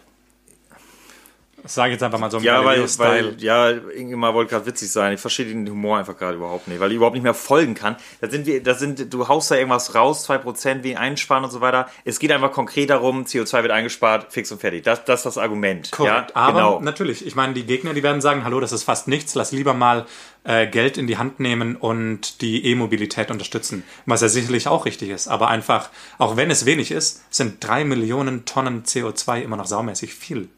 Sage 1.66 1.92
jetzt 1.92 2.02
einfach 2.02 2.18
mal 2.18 2.30
so 2.30 2.38
im 2.38 2.44
Ja, 2.44 2.64
weil, 2.64 2.82
weil, 2.98 3.34
ja, 3.38 3.70
Ingmar 3.70 4.34
wollte 4.34 4.50
gerade 4.50 4.66
witzig 4.66 4.90
sein. 4.90 5.12
Ich 5.12 5.20
verstehe 5.20 5.46
den 5.46 5.68
Humor 5.68 5.98
einfach 5.98 6.16
gerade 6.16 6.36
überhaupt 6.36 6.68
nicht, 6.68 6.80
weil 6.80 6.90
ich 6.90 6.96
überhaupt 6.96 7.14
nicht 7.14 7.22
mehr 7.22 7.34
folgen 7.34 7.74
kann. 7.74 7.96
Da 8.20 8.28
sind 8.28 8.46
wir, 8.46 8.62
da 8.62 8.74
sind, 8.74 9.12
du 9.12 9.28
haust 9.28 9.50
da 9.50 9.56
irgendwas 9.56 9.94
raus, 9.94 10.28
2% 10.28 10.82
wie 10.82 10.96
einsparen 10.96 11.44
und 11.44 11.50
so 11.50 11.60
weiter. 11.60 11.88
Es 12.04 12.18
geht 12.18 12.32
einfach 12.32 12.52
konkret 12.52 12.90
darum, 12.90 13.24
CO2 13.24 13.62
wird 13.62 13.72
eingespart, 13.72 14.32
fix 14.32 14.50
und 14.52 14.60
fertig. 14.60 14.84
Das, 14.84 15.04
das 15.04 15.20
ist 15.20 15.26
das 15.26 15.38
Argument. 15.38 15.90
Korrekt, 15.90 16.30
ja, 16.30 16.36
aber 16.36 16.60
genau. 16.60 16.80
natürlich, 16.80 17.26
ich 17.26 17.34
meine, 17.34 17.54
die 17.54 17.64
Gegner, 17.64 17.94
die 17.94 18.02
werden 18.02 18.20
sagen, 18.20 18.44
hallo, 18.44 18.60
das 18.60 18.72
ist 18.72 18.84
fast 18.84 19.08
nichts, 19.08 19.34
lass 19.34 19.52
lieber 19.52 19.74
mal 19.74 20.06
äh, 20.46 20.66
Geld 20.66 20.96
in 20.96 21.06
die 21.06 21.18
Hand 21.18 21.40
nehmen 21.40 21.76
und 21.76 22.40
die 22.40 22.64
E-Mobilität 22.66 23.30
unterstützen, 23.30 23.82
was 24.06 24.20
ja 24.20 24.28
sicherlich 24.28 24.68
auch 24.68 24.86
richtig 24.86 25.10
ist, 25.10 25.28
aber 25.28 25.48
einfach, 25.48 25.90
auch 26.18 26.36
wenn 26.36 26.50
es 26.50 26.66
wenig 26.66 26.90
ist, 26.90 27.22
sind 27.34 27.56
drei 27.66 27.84
Millionen 27.84 28.44
Tonnen 28.44 28.84
CO2 28.84 29.42
immer 29.42 29.56
noch 29.56 29.66
saumäßig 29.66 30.14
viel. 30.14 30.48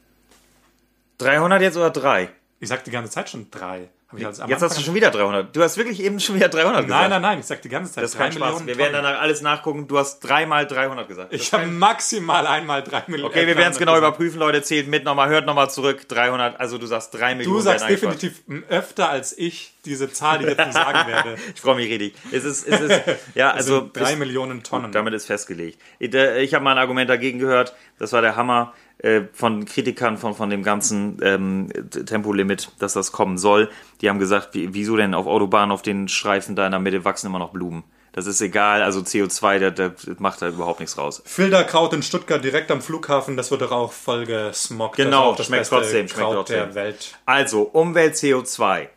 300 1.18 1.60
jetzt 1.62 1.76
oder 1.76 1.90
3? 1.90 2.28
Ich 2.60 2.68
sag 2.68 2.82
die 2.84 2.90
ganze 2.90 3.10
Zeit 3.10 3.28
schon 3.30 3.50
drei. 3.50 3.88
Hab 4.10 4.18
ich 4.18 4.24
als 4.24 4.40
am 4.40 4.48
Jetzt 4.48 4.62
hast 4.62 4.70
du 4.70 4.76
Anfang- 4.76 4.84
schon 4.86 4.94
wieder 4.94 5.10
300. 5.10 5.54
Du 5.54 5.62
hast 5.62 5.76
wirklich 5.76 6.00
eben 6.02 6.18
schon 6.18 6.34
wieder 6.36 6.48
300 6.48 6.86
gesagt. 6.86 6.98
Nein, 7.02 7.10
nein, 7.10 7.20
nein, 7.22 7.38
ich 7.40 7.44
sag 7.44 7.60
die 7.60 7.68
ganze 7.68 7.92
Zeit 7.92 8.02
Das 8.04 8.12
ist 8.12 8.18
kein 8.18 8.32
Spaß. 8.32 8.66
Wir 8.66 8.78
werden 8.78 8.94
danach 8.94 9.20
alles 9.20 9.42
nachgucken. 9.42 9.86
Du 9.86 9.98
hast 9.98 10.20
dreimal 10.20 10.66
300 10.66 11.06
gesagt. 11.06 11.32
Das 11.34 11.42
Ich 11.42 11.52
habe 11.52 11.66
maximal 11.66 12.46
einmal 12.46 12.82
drei 12.82 13.04
Millionen. 13.06 13.30
Okay, 13.30 13.46
wir 13.46 13.54
werden 13.58 13.70
es 13.72 13.78
genau 13.78 13.98
überprüfen, 13.98 14.38
Leute. 14.38 14.62
Zählt 14.62 14.88
mit 14.88 15.04
nochmal, 15.04 15.28
hört 15.28 15.44
nochmal 15.44 15.68
zurück. 15.68 16.08
300, 16.08 16.58
also 16.58 16.78
du 16.78 16.86
sagst 16.86 17.12
3 17.14 17.34
Millionen. 17.34 17.58
Du 17.58 17.60
sagst 17.62 17.86
definitiv 17.86 18.40
öfter 18.70 19.10
als 19.10 19.36
ich 19.36 19.74
diese 19.84 20.10
Zahl, 20.10 20.38
die 20.38 20.46
ich 20.46 20.56
jetzt 20.56 20.72
sagen 20.72 21.06
werde. 21.06 21.36
Ich 21.54 21.60
freue 21.60 21.76
mich 21.76 21.90
richtig. 21.90 22.14
Es 22.32 22.44
ist, 22.44 22.66
es 22.66 22.80
ist, 22.80 23.02
ja, 23.34 23.50
also. 23.50 23.74
Also 23.74 23.90
drei 23.92 24.12
es- 24.14 24.18
Millionen 24.18 24.62
Tonnen. 24.62 24.90
Damit 24.90 25.12
ist 25.12 25.26
festgelegt. 25.26 25.78
Ich, 25.98 26.14
äh, 26.14 26.40
ich 26.40 26.54
habe 26.54 26.64
mal 26.64 26.72
ein 26.72 26.78
Argument 26.78 27.10
dagegen 27.10 27.38
gehört. 27.38 27.74
Das 27.98 28.12
war 28.14 28.22
der 28.22 28.36
Hammer 28.36 28.72
äh, 28.98 29.22
von 29.32 29.64
Kritikern 29.64 30.18
von, 30.18 30.34
von 30.34 30.50
dem 30.50 30.62
ganzen 30.62 31.18
ähm, 31.22 31.68
Tempolimit, 31.90 32.70
dass 32.78 32.94
das 32.94 33.12
kommen 33.12 33.38
soll. 33.38 33.70
Die 34.00 34.08
haben 34.08 34.18
gesagt, 34.18 34.54
wie, 34.54 34.74
wieso 34.74 34.96
denn 34.96 35.14
auf 35.14 35.26
Autobahnen 35.26 35.70
auf 35.70 35.82
den 35.82 36.08
Streifen 36.08 36.56
da 36.56 36.66
in 36.66 36.72
der 36.72 36.80
Mitte 36.80 37.04
wachsen 37.04 37.28
immer 37.28 37.38
noch 37.38 37.50
Blumen? 37.50 37.84
Das 38.12 38.26
ist 38.26 38.40
egal, 38.40 38.82
also 38.82 39.00
CO2, 39.00 39.70
das, 39.70 40.04
das 40.04 40.18
macht 40.18 40.42
da 40.42 40.48
überhaupt 40.48 40.80
nichts 40.80 40.98
raus. 40.98 41.22
Filterkraut 41.24 41.92
in 41.92 42.02
Stuttgart 42.02 42.42
direkt 42.42 42.70
am 42.72 42.80
Flughafen, 42.80 43.36
das 43.36 43.52
wird 43.52 43.62
doch 43.62 43.70
auch 43.70 43.92
voll 43.92 44.26
gesmockt. 44.26 44.96
Genau, 44.96 45.28
das 45.28 45.38
das 45.38 45.46
schmeckt 45.46 45.68
trotzdem, 45.68 46.08
schmeckt 46.08 46.32
trotzdem. 46.32 46.56
der 46.56 46.74
Welt. 46.74 47.16
Also, 47.26 47.62
Umwelt 47.62 48.14
CO2. 48.14 48.88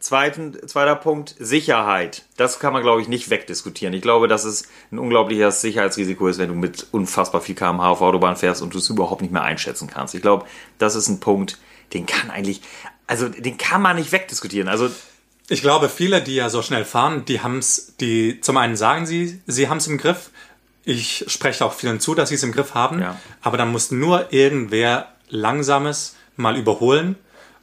Zweiten, 0.00 0.56
zweiter 0.66 0.96
Punkt, 0.96 1.34
Sicherheit. 1.38 2.24
Das 2.36 2.58
kann 2.58 2.72
man, 2.72 2.82
glaube 2.82 3.02
ich, 3.02 3.08
nicht 3.08 3.28
wegdiskutieren. 3.28 3.92
Ich 3.94 4.02
glaube, 4.02 4.28
dass 4.28 4.44
es 4.44 4.66
ein 4.90 4.98
unglaubliches 4.98 5.60
Sicherheitsrisiko 5.60 6.26
ist, 6.28 6.38
wenn 6.38 6.48
du 6.48 6.54
mit 6.54 6.86
unfassbar 6.90 7.42
viel 7.42 7.54
kmh 7.54 7.86
auf 7.86 8.00
Autobahn 8.00 8.36
fährst 8.36 8.62
und 8.62 8.72
du 8.72 8.78
es 8.78 8.88
überhaupt 8.88 9.20
nicht 9.20 9.32
mehr 9.32 9.42
einschätzen 9.42 9.88
kannst. 9.88 10.14
Ich 10.14 10.22
glaube, 10.22 10.46
das 10.78 10.94
ist 10.94 11.08
ein 11.08 11.20
Punkt, 11.20 11.58
den 11.92 12.06
kann 12.06 12.30
eigentlich, 12.30 12.62
also 13.06 13.28
den 13.28 13.58
kann 13.58 13.82
man 13.82 13.96
nicht 13.96 14.10
wegdiskutieren. 14.10 14.68
Also, 14.68 14.90
Ich 15.48 15.62
glaube, 15.62 15.88
viele, 15.88 16.22
die 16.22 16.36
ja 16.36 16.48
so 16.48 16.62
schnell 16.62 16.84
fahren, 16.84 17.24
die 17.24 17.40
haben 17.40 17.58
es, 17.58 17.94
die 18.00 18.40
zum 18.40 18.56
einen 18.56 18.76
sagen 18.76 19.04
sie, 19.04 19.42
sie 19.46 19.68
haben 19.68 19.78
es 19.78 19.86
im 19.88 19.98
Griff. 19.98 20.30
Ich 20.84 21.24
spreche 21.28 21.64
auch 21.64 21.74
vielen 21.74 22.00
zu, 22.00 22.14
dass 22.14 22.30
sie 22.30 22.36
es 22.36 22.42
im 22.42 22.52
Griff 22.52 22.74
haben. 22.74 23.00
Ja. 23.00 23.20
Aber 23.42 23.58
dann 23.58 23.70
muss 23.72 23.90
nur 23.90 24.32
irgendwer 24.32 25.08
Langsames 25.28 26.16
mal 26.36 26.56
überholen 26.56 27.16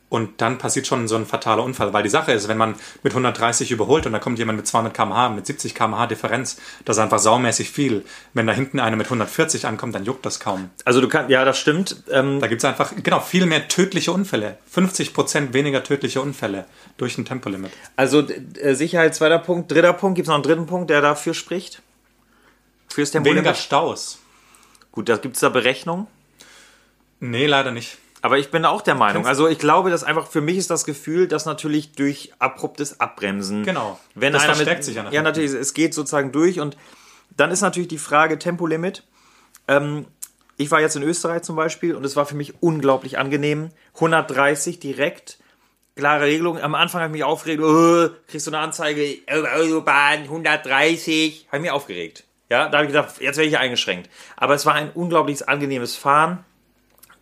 und 0.09 0.39
dann 0.41 0.57
passiert 0.57 0.87
schon 0.87 1.07
so 1.07 1.15
ein 1.15 1.25
fataler 1.25 1.63
Unfall. 1.63 1.91
Weil 1.91 2.03
die 2.03 2.09
Sache 2.09 2.31
ist, 2.31 2.47
wenn 2.47 2.57
man 2.57 2.75
mit 3.03 3.11
130 3.13 3.71
überholt 3.71 4.05
und 4.05 4.13
da 4.13 4.19
kommt 4.19 4.39
jemand 4.39 4.57
mit 4.57 4.65
200 4.65 4.93
km/h, 4.93 5.29
mit 5.29 5.45
70 5.45 5.75
km/h 5.75 6.07
Differenz, 6.07 6.57
das 6.85 6.95
ist 6.97 7.03
einfach 7.03 7.19
saumäßig 7.19 7.69
viel. 7.69 8.05
Wenn 8.33 8.47
da 8.47 8.53
hinten 8.53 8.79
einer 8.79 8.95
mit 8.95 9.07
140 9.07 9.67
ankommt, 9.67 9.95
dann 9.95 10.05
juckt 10.05 10.25
das 10.25 10.39
kaum. 10.39 10.69
also 10.85 11.01
du 11.01 11.09
kannst, 11.09 11.29
ja, 11.29 11.43
das 11.43 11.57
stimmt. 11.59 12.03
Ähm, 12.09 12.39
Da 12.39 12.47
gibt 12.47 12.61
es 12.61 12.65
einfach, 12.65 12.93
genau, 13.03 13.19
viel 13.19 13.45
mehr 13.45 13.67
tödliche 13.67 14.11
Unfälle. 14.13 14.57
50% 14.73 15.51
weniger 15.53 15.83
tödliche 15.83 16.21
Unfälle 16.21 16.65
durch 16.97 17.17
ein 17.17 17.25
Tempolimit. 17.25 17.71
also 17.97 18.21
äh, 18.21 18.75
Sicherheit, 18.75 19.13
zweiter 19.13 19.39
Punkt. 19.39 19.71
Dritter 19.71 19.93
Punkt, 19.93 20.15
gibt 20.15 20.27
es 20.27 20.29
noch 20.29 20.35
einen 20.35 20.43
dritten 20.43 20.67
Punkt, 20.67 20.89
der 20.89 21.01
dafür 21.01 21.33
spricht? 21.33 21.81
Fürs 22.87 23.11
Tempolimit? 23.11 23.43
Weniger 23.43 23.55
Staus. 23.55 24.19
Gut, 24.93 25.09
da 25.09 25.17
gibt 25.17 25.35
es 25.35 25.41
da 25.41 25.49
Berechnungen. 25.49 26.07
Nee, 27.19 27.45
leider 27.45 27.71
nicht. 27.71 27.97
Aber 28.21 28.37
ich 28.37 28.49
bin 28.49 28.65
auch 28.65 28.81
der 28.81 28.95
Meinung. 28.95 29.27
Also 29.27 29.47
ich 29.47 29.59
glaube, 29.59 29.89
dass 29.89 30.03
einfach 30.03 30.27
für 30.27 30.41
mich 30.41 30.57
ist 30.57 30.69
das 30.69 30.85
Gefühl, 30.85 31.27
dass 31.27 31.45
natürlich 31.45 31.91
durch 31.93 32.31
abruptes 32.39 32.99
Abbremsen. 32.99 33.63
Genau. 33.63 33.99
Wenn 34.15 34.33
Das 34.33 34.43
einer 34.43 34.55
verstärkt 34.55 34.79
mit, 34.79 34.85
sich 34.85 34.95
ja 34.95 35.03
nach 35.03 35.11
Ja, 35.11 35.21
natürlich. 35.21 35.53
Es 35.53 35.73
geht 35.73 35.93
sozusagen 35.93 36.31
durch 36.31 36.59
und 36.59 36.77
dann 37.35 37.51
ist 37.51 37.61
natürlich 37.61 37.87
die 37.87 37.99
Frage 37.99 38.39
Tempolimit. 38.39 39.03
Ähm, 39.67 40.05
ich 40.57 40.71
war 40.71 40.81
jetzt 40.81 40.95
in 40.95 41.03
Österreich 41.03 41.43
zum 41.43 41.55
Beispiel 41.55 41.95
und 41.95 42.03
es 42.03 42.15
war 42.15 42.25
für 42.25 42.35
mich 42.35 42.55
unglaublich 42.61 43.19
angenehm. 43.19 43.69
130 43.95 44.79
direkt. 44.79 45.37
Klare 45.95 46.25
Regelung. 46.25 46.59
Am 46.59 46.75
Anfang 46.75 47.01
habe 47.01 47.11
ich 47.11 47.19
mich 47.19 47.23
aufgeregt. 47.23 47.61
Oh, 47.61 48.09
kriegst 48.27 48.47
du 48.47 48.51
eine 48.51 48.59
Anzeige? 48.59 49.03
äh, 49.03 49.21
Autobahn 49.27 50.21
130. 50.23 51.47
Habe 51.47 51.57
ich 51.57 51.61
mich 51.61 51.71
aufgeregt. 51.71 52.23
Ja, 52.49 52.69
da 52.69 52.77
habe 52.77 52.85
ich 52.87 52.93
gedacht, 52.93 53.15
jetzt 53.19 53.37
werde 53.37 53.49
ich 53.49 53.57
eingeschränkt. 53.57 54.09
Aber 54.35 54.55
es 54.55 54.65
war 54.65 54.73
ein 54.73 54.91
unglaublich 54.91 55.47
angenehmes 55.47 55.95
Fahren 55.95 56.43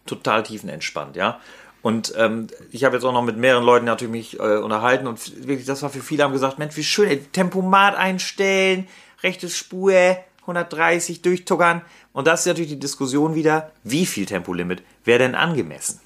total 0.05 0.43
tiefenentspannt, 0.43 1.15
ja. 1.15 1.39
Und 1.81 2.13
ähm, 2.17 2.47
ich 2.71 2.83
habe 2.83 2.95
jetzt 2.95 3.03
auch 3.03 3.13
noch 3.13 3.21
mit 3.21 3.37
mehreren 3.37 3.63
Leuten 3.63 3.85
natürlich 3.85 4.11
mich 4.11 4.39
äh, 4.39 4.57
unterhalten 4.57 5.05
und 5.05 5.47
wirklich, 5.47 5.67
das 5.67 5.83
war 5.83 5.91
für 5.91 6.01
viele, 6.01 6.23
haben 6.23 6.33
gesagt, 6.33 6.57
Mensch, 6.57 6.75
wie 6.77 6.83
schön, 6.83 7.07
ey, 7.07 7.19
Tempomat 7.31 7.95
einstellen, 7.95 8.87
rechte 9.21 9.49
Spur, 9.49 10.17
130 10.41 11.21
durchtuckern. 11.21 11.81
Und 12.11 12.25
das 12.25 12.41
ist 12.41 12.47
natürlich 12.47 12.71
die 12.71 12.79
Diskussion 12.79 13.35
wieder, 13.35 13.71
wie 13.83 14.05
viel 14.05 14.25
Tempolimit 14.25 14.81
wäre 15.03 15.19
denn 15.19 15.35
angemessen? 15.35 15.99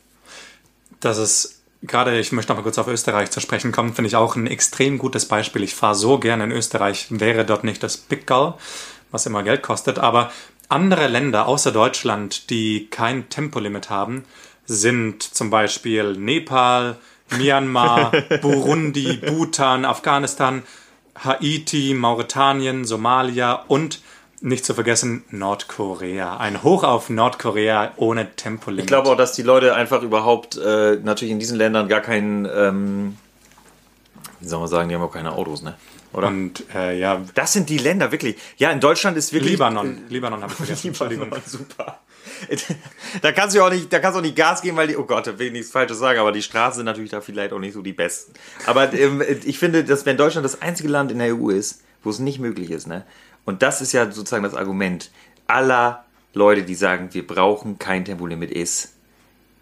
Das 1.00 1.18
ist 1.18 1.62
gerade, 1.82 2.20
ich 2.20 2.32
möchte 2.32 2.51
noch 2.51 2.58
mal 2.58 2.63
kurz 2.63 2.77
auf 2.77 2.88
Österreich 2.88 3.32
zu 3.32 3.39
sprechen 3.39 3.72
kommen, 3.72 3.94
finde 3.94 4.08
ich 4.08 4.15
auch 4.15 4.36
ein 4.36 4.48
extrem 4.48 4.98
gutes 4.98 5.27
Beispiel. 5.27 5.63
Ich 5.63 5.75
fahre 5.75 5.96
so 5.96 6.20
gerne 6.20 6.46
in 6.46 6.51
Österreich, 6.51 7.08
wäre 7.10 7.46
dort 7.46 7.63
nicht 7.63 7.84
das 7.84 7.98
Pickerl, 7.98 8.56
was 9.12 9.25
immer 9.25 9.44
Geld 9.44 9.63
kostet, 9.63 10.00
aber 10.00 10.32
andere 10.69 11.07
Länder 11.07 11.47
außer 11.47 11.71
Deutschland, 11.71 12.49
die 12.49 12.88
kein 12.89 13.29
Tempolimit 13.29 13.89
haben, 13.89 14.23
sind 14.65 15.23
zum 15.23 15.49
Beispiel 15.49 16.13
Nepal, 16.13 16.97
Myanmar, 17.38 18.11
Burundi, 18.41 19.17
Bhutan, 19.17 19.83
Afghanistan, 19.83 20.63
Haiti, 21.23 21.93
Mauretanien, 21.93 22.85
Somalia 22.85 23.65
und 23.67 23.99
nicht 24.41 24.63
zu 24.63 24.73
vergessen 24.73 25.23
Nordkorea. 25.31 26.38
Ein 26.38 26.63
Hoch 26.63 26.83
auf 26.83 27.09
Nordkorea 27.09 27.91
ohne 27.97 28.35
Tempolimit. 28.35 28.85
Ich 28.85 28.88
glaube 28.88 29.09
auch, 29.09 29.17
dass 29.17 29.33
die 29.33 29.41
Leute 29.41 29.75
einfach 29.75 30.01
überhaupt 30.01 30.57
äh, 30.57 30.97
natürlich 31.03 31.31
in 31.31 31.39
diesen 31.39 31.57
Ländern 31.57 31.89
gar 31.89 32.01
keinen, 32.01 32.45
ähm, 32.45 33.17
wie 34.39 34.47
soll 34.47 34.59
man 34.59 34.69
sagen, 34.69 34.88
die 34.89 34.95
haben 34.95 35.01
auch 35.01 35.11
keine 35.11 35.33
Autos, 35.33 35.61
ne? 35.61 35.75
Oder? 36.12 36.28
Und 36.28 36.63
äh, 36.74 36.98
ja, 36.98 37.22
Das 37.36 37.54
sind 37.54 37.70
die 37.70 37.78
Länder, 37.78 38.12
wirklich. 38.12 38.36
Ja, 38.58 38.72
in 38.72 38.80
Deutschland 38.80 39.16
ist 39.18 39.32
wirklich. 39.32 39.54
Libanon. 39.54 40.06
Libanon 40.10 40.42
habe 40.42 40.51
ich 40.51 40.58
vergessen. 40.58 41.10
Libanon, 41.10 41.42
super. 41.46 42.00
Da 43.22 43.32
kannst 43.32 43.56
du 43.56 43.63
auch 43.63 43.70
nicht, 43.70 43.92
da 43.92 44.00
kannst 44.00 44.16
du 44.16 44.20
auch 44.20 44.24
nicht 44.24 44.36
Gas 44.36 44.62
geben, 44.62 44.78
weil 44.78 44.88
die, 44.88 44.98
oh 44.98 45.04
Gott, 45.04 45.28
da 45.28 45.38
will 45.38 45.48
ich 45.48 45.54
nichts 45.54 45.72
Falsches 45.72 46.00
sagen, 46.00 46.20
aber 46.20 46.32
die 46.32 46.42
Straßen 46.42 46.78
sind 46.78 46.86
natürlich 46.86 47.12
da 47.12 47.22
vielleicht 47.22 47.54
auch 47.54 47.60
nicht 47.60 47.74
so 47.74 47.82
die 47.82 47.94
besten. 47.94 48.34
Aber 48.66 48.94
ähm, 48.94 49.24
ich 49.46 49.60
finde, 49.60 49.84
dass 49.84 50.06
wenn 50.06 50.18
Deutschland 50.18 50.46
das 50.46 50.62
einzige 50.62 50.89
Land 50.89 51.12
in 51.12 51.20
der 51.20 51.36
EU 51.36 51.50
ist, 51.50 51.82
wo 52.04 52.10
es 52.10 52.20
nicht 52.20 52.39
möglich 52.39 52.72
ist, 52.72 52.88
ne? 52.88 53.06
Und 53.46 53.62
das 53.62 53.82
ist 53.82 53.94
ja 53.94 54.12
sozusagen 54.12 54.44
das 54.44 54.54
Argument 54.54 55.12
aller 55.48 56.06
Leute, 56.34 56.63
die 56.63 56.75
sagen, 56.75 57.10
wir 57.13 57.25
brauchen 57.25 57.80
kein 57.80 58.06
Tempolimit, 58.06 58.51
ist, 58.51 58.94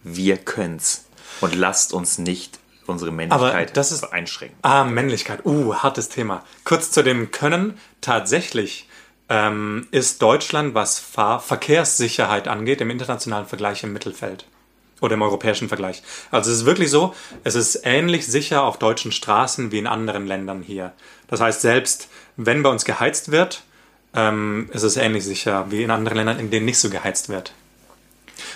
wir 0.04 0.38
können's. 0.38 1.06
Und 1.39 1.56
lasst 1.56 1.94
uns 1.94 2.18
nicht 2.18 2.60
unsere 2.88 3.12
Männlichkeit 3.12 3.75
das 3.75 3.91
ist- 3.91 4.03
einschränken. 4.13 4.58
Ah, 4.62 4.84
Männlichkeit. 4.84 5.46
Uh, 5.46 5.75
hartes 5.75 6.10
Thema. 6.10 6.44
Kurz 6.63 6.91
zu 6.91 7.03
dem 7.03 7.32
Können. 7.32 7.77
Tatsächlich 8.01 8.88
ähm, 9.29 9.88
ist 9.91 10.22
Deutschland, 10.22 10.74
was 10.74 11.00
Fahr 11.00 11.39
Verkehrssicherheit 11.39 12.48
angeht, 12.48 12.82
im 12.82 12.89
internationalen 12.89 13.46
Vergleich 13.46 13.84
im 13.84 13.94
Mittelfeld. 13.94 14.46
Oder 15.00 15.13
im 15.13 15.22
europäischen 15.22 15.67
Vergleich. 15.67 16.01
Also 16.32 16.50
es 16.50 16.58
ist 16.60 16.65
wirklich 16.65 16.89
so, 16.89 17.13
es 17.44 17.53
ist 17.53 17.82
ähnlich 17.84 18.25
sicher 18.25 18.63
auf 18.63 18.79
deutschen 18.79 19.12
Straßen 19.12 19.72
wie 19.72 19.77
in 19.77 19.86
anderen 19.86 20.25
Ländern 20.25 20.63
hier. 20.63 20.91
Das 21.27 21.39
heißt, 21.39 21.62
selbst 21.62 22.10
wenn 22.36 22.63
bei 22.63 22.70
uns 22.70 22.84
geheizt 22.84 23.29
wird, 23.32 23.62
ähm, 24.15 24.70
ist 24.74 24.82
es 24.84 24.98
ähnlich 24.98 25.24
sicher 25.24 25.65
wie 25.70 25.84
in 25.84 25.91
anderen 25.91 26.17
Ländern, 26.17 26.39
in 26.39 26.50
denen 26.50 26.65
nicht 26.65 26.79
so 26.79 26.89
geheizt 26.89 27.29
wird. 27.29 27.53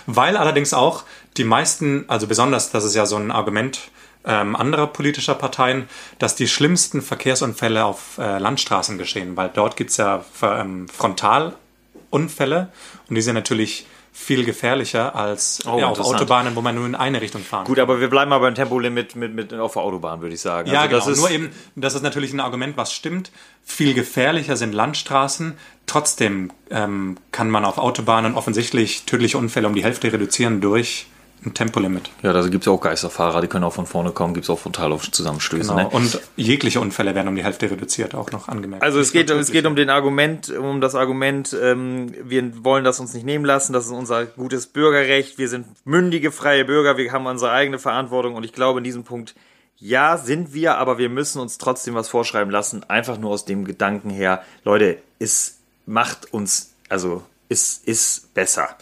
Weil 0.07 0.35
allerdings 0.37 0.73
auch 0.73 1.03
die 1.37 1.43
meisten, 1.43 2.05
also 2.07 2.25
besonders, 2.27 2.71
das 2.71 2.85
ist 2.85 2.95
ja 2.95 3.05
so 3.05 3.17
ein 3.17 3.31
Argument 3.31 3.79
ähm, 4.25 4.55
anderer 4.55 4.87
politischer 4.87 5.35
Parteien, 5.35 5.89
dass 6.19 6.35
die 6.35 6.47
schlimmsten 6.47 7.01
Verkehrsunfälle 7.01 7.85
auf 7.85 8.17
äh, 8.17 8.37
Landstraßen 8.37 8.97
geschehen, 8.97 9.35
weil 9.37 9.49
dort 9.53 9.75
gibt 9.75 9.91
es 9.91 9.97
ja 9.97 10.23
ähm, 10.41 10.87
Frontalunfälle 10.87 12.69
und 13.09 13.15
die 13.15 13.21
sind 13.21 13.35
natürlich 13.35 13.85
viel 14.13 14.43
gefährlicher 14.43 15.15
als 15.15 15.65
Oh, 15.65 15.79
ja, 15.79 15.87
auf. 15.87 15.99
Autobahnen, 15.99 16.55
wo 16.55 16.61
man 16.61 16.75
nur 16.75 16.85
in 16.85 16.95
eine 16.95 17.21
Richtung 17.21 17.41
fahren 17.41 17.65
Gut, 17.65 17.79
aber 17.79 18.01
wir 18.01 18.09
bleiben 18.09 18.29
mal 18.29 18.39
beim 18.39 18.53
Tempolimit 18.53 19.15
mit, 19.15 19.33
mit 19.33 19.53
auf 19.53 19.73
der 19.73 19.81
Autobahn, 19.81 20.21
würde 20.21 20.35
ich 20.35 20.41
sagen. 20.41 20.69
Ja, 20.69 20.81
Also 20.81 20.89
genau. 20.89 21.05
das 21.05 21.07
ist, 21.07 21.19
Nur 21.19 21.31
eben, 21.31 21.49
das 21.75 21.95
ist 21.95 22.01
natürlich 22.01 22.33
ein 22.33 22.41
Argument, 22.41 22.75
was 22.77 22.93
stimmt. 22.93 23.31
Viel 23.63 23.93
gefährlicher 23.93 24.57
sind 24.57 24.73
Landstraßen. 24.73 25.57
Trotzdem 25.87 26.51
ähm, 26.69 27.17
kann 27.31 27.49
man 27.49 27.63
auf 27.63 27.77
Autobahnen 27.77 28.35
offensichtlich 28.35 29.03
tödliche 29.05 29.37
Unfälle 29.37 29.67
um 29.67 29.75
die 29.75 29.83
Hälfte 29.83 30.11
reduzieren 30.11 30.59
durch 30.59 31.07
ein 31.45 31.53
Tempolimit. 31.53 32.11
Ja, 32.21 32.33
da 32.33 32.41
gibt 32.47 32.63
es 32.63 32.65
ja 32.67 32.71
auch 32.71 32.81
Geisterfahrer, 32.81 33.41
die 33.41 33.47
können 33.47 33.63
auch 33.63 33.73
von 33.73 33.87
vorne 33.87 34.11
kommen, 34.11 34.33
gibt 34.33 34.43
es 34.43 34.49
auch 34.49 34.59
Frontalzusammenstöße. 34.59 35.69
Genau. 35.69 35.83
Ne? 35.83 35.89
Und 35.89 36.19
jegliche 36.35 36.79
Unfälle 36.79 37.15
werden 37.15 37.27
um 37.27 37.35
die 37.35 37.43
Hälfte 37.43 37.69
reduziert, 37.69 38.13
auch 38.13 38.31
noch 38.31 38.47
angemerkt. 38.47 38.83
Also 38.83 38.99
es 38.99 39.11
geht, 39.11 39.29
es 39.29 39.51
geht 39.51 39.65
um 39.65 39.75
den 39.75 39.89
Argument, 39.89 40.49
um 40.49 40.81
das 40.81 40.93
Argument, 40.93 41.55
ähm, 41.59 42.13
wir 42.23 42.63
wollen 42.63 42.83
das 42.83 42.99
uns 42.99 43.13
nicht 43.13 43.25
nehmen 43.25 43.45
lassen, 43.45 43.73
das 43.73 43.85
ist 43.85 43.91
unser 43.91 44.25
gutes 44.25 44.67
Bürgerrecht, 44.67 45.37
wir 45.39 45.49
sind 45.49 45.65
mündige, 45.83 46.31
freie 46.31 46.63
Bürger, 46.63 46.97
wir 46.97 47.11
haben 47.11 47.25
unsere 47.25 47.51
eigene 47.51 47.79
Verantwortung 47.79 48.35
und 48.35 48.43
ich 48.43 48.53
glaube 48.53 48.79
in 48.79 48.83
diesem 48.83 49.03
Punkt, 49.03 49.33
ja, 49.77 50.17
sind 50.17 50.53
wir, 50.53 50.77
aber 50.77 50.99
wir 50.99 51.09
müssen 51.09 51.41
uns 51.41 51.57
trotzdem 51.57 51.95
was 51.95 52.07
vorschreiben 52.07 52.51
lassen, 52.51 52.83
einfach 52.87 53.17
nur 53.17 53.31
aus 53.31 53.45
dem 53.45 53.65
Gedanken 53.65 54.11
her, 54.11 54.43
Leute, 54.63 54.99
es 55.17 55.57
macht 55.87 56.31
uns, 56.31 56.73
also 56.87 57.23
es 57.49 57.81
ist 57.83 58.33
besser. 58.35 58.77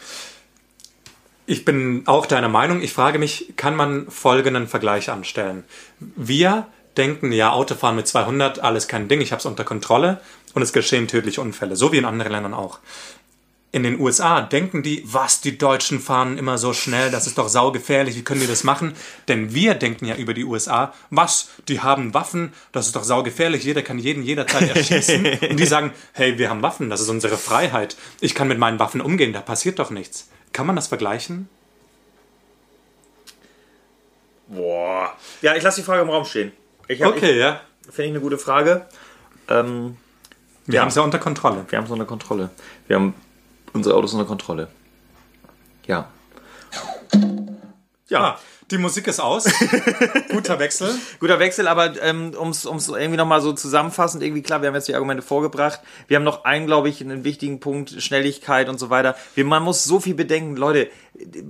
Ich 1.49 1.65
bin 1.65 2.03
auch 2.05 2.27
deiner 2.27 2.47
Meinung. 2.47 2.79
Ich 2.79 2.93
frage 2.93 3.17
mich, 3.17 3.53
kann 3.55 3.75
man 3.75 4.05
folgenden 4.11 4.67
Vergleich 4.67 5.09
anstellen? 5.09 5.63
Wir 5.99 6.67
denken, 6.95 7.31
ja, 7.31 7.49
Autofahren 7.53 7.95
mit 7.95 8.07
200, 8.07 8.59
alles 8.59 8.87
kein 8.87 9.07
Ding, 9.07 9.19
ich 9.19 9.31
habe 9.31 9.39
es 9.39 9.47
unter 9.47 9.63
Kontrolle 9.63 10.21
und 10.53 10.61
es 10.61 10.73
geschehen 10.73 11.07
tödliche 11.07 11.41
Unfälle, 11.41 11.75
so 11.75 11.91
wie 11.91 11.97
in 11.97 12.05
anderen 12.05 12.33
Ländern 12.33 12.53
auch. 12.53 12.77
In 13.71 13.81
den 13.81 13.99
USA 13.99 14.41
denken 14.41 14.83
die, 14.83 15.01
was, 15.07 15.41
die 15.41 15.57
Deutschen 15.57 15.99
fahren 15.99 16.37
immer 16.37 16.59
so 16.59 16.71
schnell, 16.71 17.09
das 17.09 17.25
ist 17.25 17.39
doch 17.39 17.49
saugefährlich, 17.49 18.15
wie 18.15 18.23
können 18.23 18.41
die 18.41 18.47
das 18.47 18.63
machen? 18.63 18.93
Denn 19.27 19.51
wir 19.51 19.73
denken 19.73 20.05
ja 20.05 20.17
über 20.17 20.35
die 20.35 20.45
USA, 20.45 20.93
was, 21.09 21.49
die 21.67 21.79
haben 21.79 22.13
Waffen, 22.13 22.53
das 22.73 22.85
ist 22.85 22.95
doch 22.95 23.03
saugefährlich, 23.03 23.63
jeder 23.63 23.81
kann 23.81 23.97
jeden 23.97 24.21
jederzeit 24.21 24.75
erschießen. 24.75 25.25
und 25.49 25.59
die 25.59 25.65
sagen, 25.65 25.93
hey, 26.13 26.37
wir 26.37 26.51
haben 26.51 26.61
Waffen, 26.61 26.91
das 26.91 27.01
ist 27.01 27.09
unsere 27.09 27.37
Freiheit, 27.37 27.97
ich 28.21 28.35
kann 28.35 28.47
mit 28.47 28.59
meinen 28.59 28.77
Waffen 28.77 29.01
umgehen, 29.01 29.33
da 29.33 29.41
passiert 29.41 29.79
doch 29.79 29.89
nichts. 29.89 30.27
Kann 30.53 30.65
man 30.67 30.75
das 30.75 30.87
vergleichen? 30.87 31.47
Boah. 34.47 35.13
Ja, 35.41 35.55
ich 35.55 35.63
lasse 35.63 35.81
die 35.81 35.85
Frage 35.85 36.01
im 36.01 36.09
Raum 36.09 36.25
stehen. 36.25 36.51
Ich 36.87 37.01
hab, 37.01 37.09
Okay, 37.15 37.37
ja. 37.39 37.61
ich, 37.81 37.93
Finde 37.93 38.03
ich 38.03 38.09
eine 38.11 38.19
gute 38.21 38.37
Frage. 38.37 38.85
Ähm, 39.47 39.97
Wir 40.65 40.75
Ja. 40.75 40.81
haben 40.81 40.89
es 40.89 40.95
ja 40.95 41.01
unter 41.01 41.19
Kontrolle. 41.19 41.65
wir 41.69 41.77
haben 41.77 41.85
es 41.85 41.91
unter 41.91 42.05
Kontrolle. 42.05 42.49
Wir 42.87 42.95
haben 42.95 43.13
unsere 43.73 43.95
Autos 43.95 44.13
unter 44.13 44.25
Kontrolle. 44.25 44.67
Ja. 45.85 46.09
Ja. 48.07 48.19
Ah, 48.35 48.39
die 48.71 48.77
Musik 48.77 49.07
ist 49.07 49.19
aus. 49.19 49.45
Guter 50.31 50.59
Wechsel. 50.59 50.93
Guter 51.19 51.39
Wechsel, 51.39 51.67
aber 51.67 52.01
ähm, 52.01 52.33
um 52.37 52.49
es 52.49 52.65
irgendwie 52.65 53.17
nochmal 53.17 53.41
so 53.41 53.53
zusammenfassend, 53.53 54.23
irgendwie 54.23 54.41
klar, 54.41 54.61
wir 54.61 54.67
haben 54.67 54.75
jetzt 54.75 54.87
die 54.87 54.95
Argumente 54.95 55.23
vorgebracht. 55.23 55.79
Wir 56.07 56.17
haben 56.17 56.23
noch 56.23 56.43
einen, 56.45 56.67
glaube 56.67 56.89
ich, 56.89 57.01
einen 57.01 57.23
wichtigen 57.23 57.59
Punkt, 57.59 58.01
Schnelligkeit 58.01 58.69
und 58.69 58.79
so 58.79 58.89
weiter. 58.89 59.15
Wir, 59.35 59.45
man 59.45 59.63
muss 59.63 59.83
so 59.83 59.99
viel 59.99 60.13
bedenken, 60.15 60.55
Leute, 60.55 60.89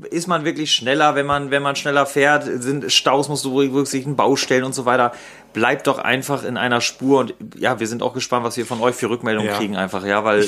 ist 0.10 0.28
man 0.28 0.46
wirklich 0.46 0.74
schneller, 0.74 1.16
wenn 1.16 1.26
man, 1.26 1.52
wenn 1.52 1.62
man 1.62 1.76
schneller 1.76 2.06
fährt, 2.06 2.44
sind 2.46 2.92
Staus, 2.92 3.30
musst 3.30 3.46
du 3.46 3.54
berücksichtigen, 3.54 4.16
Baustellen 4.16 4.64
und 4.64 4.74
so 4.74 4.86
weiter. 4.86 5.12
Bleibt 5.54 5.88
doch 5.88 6.00
einfach 6.00 6.44
in 6.44 6.58
einer 6.58 6.82
Spur 6.82 7.20
und 7.20 7.34
ja, 7.58 7.80
wir 7.80 7.88
sind 7.88 8.02
auch 8.02 8.14
gespannt, 8.14 8.46
was 8.46 8.56
wir 8.58 8.66
von 8.66 8.82
euch 8.82 8.96
für 8.96 9.10
Rückmeldungen 9.10 9.50
Ja. 9.50 9.58
kriegen, 9.58 9.76
einfach, 9.76 10.06
ja, 10.06 10.24
weil. 10.24 10.46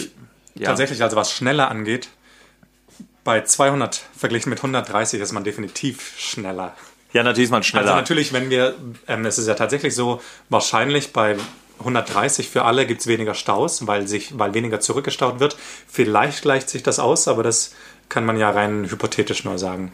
ja. 0.55 0.67
Tatsächlich, 0.67 1.01
also 1.03 1.15
was 1.15 1.31
schneller 1.33 1.69
angeht, 1.69 2.09
bei 3.23 3.43
200 3.43 4.01
verglichen 4.17 4.49
mit 4.49 4.59
130 4.59 5.21
ist 5.21 5.31
man 5.31 5.43
definitiv 5.43 6.13
schneller. 6.17 6.75
Ja, 7.13 7.23
natürlich 7.23 7.45
ist 7.45 7.51
man 7.51 7.63
schneller. 7.63 7.87
Also 7.87 7.95
natürlich, 7.95 8.33
wenn 8.33 8.49
wir, 8.49 8.75
ähm, 9.07 9.25
es 9.25 9.37
ist 9.37 9.47
ja 9.47 9.53
tatsächlich 9.53 9.95
so, 9.95 10.21
wahrscheinlich 10.49 11.13
bei 11.13 11.35
130 11.79 12.49
für 12.49 12.63
alle 12.63 12.85
gibt 12.85 13.01
es 13.01 13.07
weniger 13.07 13.33
Staus, 13.33 13.87
weil, 13.87 14.07
sich, 14.07 14.37
weil 14.37 14.53
weniger 14.53 14.79
zurückgestaut 14.79 15.39
wird. 15.39 15.57
Vielleicht 15.87 16.41
gleicht 16.41 16.69
sich 16.69 16.83
das 16.83 16.99
aus, 16.99 17.27
aber 17.27 17.43
das 17.43 17.73
kann 18.09 18.25
man 18.25 18.37
ja 18.37 18.49
rein 18.49 18.89
hypothetisch 18.89 19.43
nur 19.43 19.57
sagen. 19.57 19.91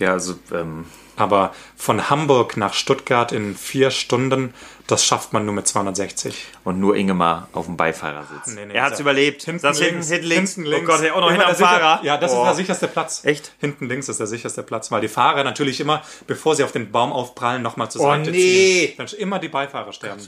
Ja, 0.00 0.12
also, 0.12 0.34
ähm, 0.52 0.86
Aber 1.16 1.52
von 1.76 2.08
Hamburg 2.10 2.56
nach 2.56 2.72
Stuttgart 2.74 3.32
in 3.32 3.54
vier 3.54 3.90
Stunden, 3.90 4.54
das 4.86 5.04
schafft 5.04 5.32
man 5.34 5.44
nur 5.44 5.54
mit 5.54 5.68
260. 5.68 6.46
und 6.64 6.80
nur 6.80 6.96
Ingemar 6.96 7.48
auf 7.52 7.66
dem 7.66 7.76
Beifahrersitz. 7.76 8.54
Nee, 8.54 8.64
nee, 8.66 8.74
er 8.74 8.84
hat's 8.84 8.96
so. 8.96 9.02
überlebt. 9.02 9.42
Hinten 9.42 9.62
das 9.62 9.78
links, 9.78 10.08
hinten, 10.08 10.12
hinten 10.12 10.26
links. 10.28 10.54
hinten 10.54 10.70
links. 10.70 10.88
Oh 10.90 10.96
Gott, 10.96 11.10
auch 11.10 11.20
noch 11.20 11.28
Immer 11.28 11.30
hinterm 11.32 11.48
der 11.48 11.54
sicher- 11.56 11.68
Fahrer. 11.68 12.00
Ja, 12.04 12.16
das 12.16 12.30
ist 12.32 12.36
Boah. 12.38 12.44
der 12.46 12.54
sicherste 12.54 12.88
Platz. 12.88 13.20
Echt? 13.24 13.52
Hinten 13.60 13.88
links 13.88 14.08
ist 14.08 14.18
der 14.20 14.26
sicherste 14.26 14.62
Platz, 14.62 14.90
weil 14.90 15.02
die 15.02 15.08
Fahrer 15.08 15.44
natürlich 15.44 15.80
immer, 15.80 16.02
bevor 16.26 16.56
sie 16.56 16.64
auf 16.64 16.72
den 16.72 16.90
Baum 16.90 17.12
aufprallen, 17.12 17.62
nochmal 17.62 17.90
zur 17.90 18.00
Oh, 18.00 18.04
Seite 18.06 18.30
nee. 18.30 18.86
ziehen. 18.88 18.94
Dann 18.96 19.06
immer 19.18 19.38
die 19.38 19.48
Beifahrer 19.48 19.92
sterben. 19.92 20.26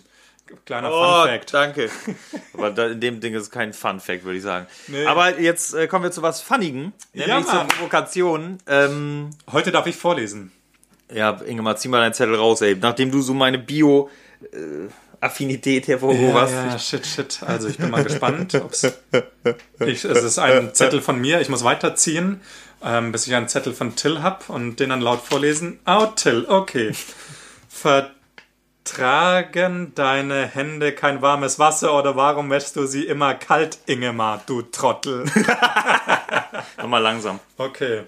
Kleiner 0.66 0.90
Oh, 0.92 1.22
Fun 1.22 1.28
Fact. 1.28 1.54
danke. 1.54 1.88
Aber 2.52 2.90
in 2.90 3.00
dem 3.00 3.20
Ding 3.20 3.34
ist 3.34 3.42
es 3.42 3.50
kein 3.50 3.72
Fun 3.72 3.98
Fact, 4.00 4.24
würde 4.24 4.36
ich 4.38 4.42
sagen. 4.44 4.66
Nee. 4.88 5.06
Aber 5.06 5.40
jetzt 5.40 5.74
äh, 5.74 5.86
kommen 5.86 6.04
wir 6.04 6.10
zu 6.12 6.20
was 6.22 6.40
Funnigen, 6.42 6.92
nämlich 7.12 7.28
Ja, 7.28 7.42
zur. 7.44 7.64
Provokation. 7.64 8.58
Ähm, 8.66 9.30
Heute 9.50 9.72
darf 9.72 9.86
ich 9.86 9.96
vorlesen. 9.96 10.52
ja, 11.12 11.30
Ingemar, 11.46 11.76
zieh 11.76 11.88
mal 11.88 12.00
deinen 12.00 12.14
Zettel 12.14 12.34
raus, 12.36 12.60
ey. 12.60 12.76
Nachdem 12.80 13.10
du 13.10 13.20
so 13.22 13.32
meine 13.34 13.58
Bio-Affinität 13.58 15.88
hervorgehoben 15.88 16.34
hast. 16.34 16.52
ja, 16.52 16.78
shit, 16.78 17.06
shit. 17.06 17.40
Also 17.46 17.68
ich 17.68 17.78
bin 17.78 17.90
mal 17.90 18.04
gespannt. 18.04 18.60
Ich, 19.80 20.04
es 20.04 20.22
ist 20.22 20.38
ein 20.38 20.72
Zettel 20.74 21.00
von 21.02 21.20
mir. 21.20 21.40
Ich 21.40 21.48
muss 21.48 21.64
weiterziehen, 21.64 22.40
ähm, 22.82 23.10
bis 23.12 23.26
ich 23.26 23.34
einen 23.34 23.48
Zettel 23.48 23.72
von 23.74 23.96
Till 23.96 24.22
habe 24.22 24.44
und 24.48 24.78
den 24.80 24.90
dann 24.90 25.00
laut 25.00 25.20
vorlesen. 25.22 25.78
Oh, 25.86 26.06
Till, 26.14 26.44
okay. 26.48 26.92
Vertragen 28.86 29.92
deine 29.94 30.46
Hände 30.46 30.92
kein 30.92 31.22
warmes 31.22 31.58
Wasser 31.58 31.98
oder 31.98 32.16
warum 32.16 32.50
wäschst 32.50 32.76
du 32.76 32.86
sie 32.86 33.04
immer 33.04 33.32
kalt, 33.32 33.78
Ingemar, 33.86 34.42
du 34.44 34.60
Trottel? 34.60 35.24
Nochmal 36.76 37.00
langsam. 37.00 37.40
Okay. 37.56 38.02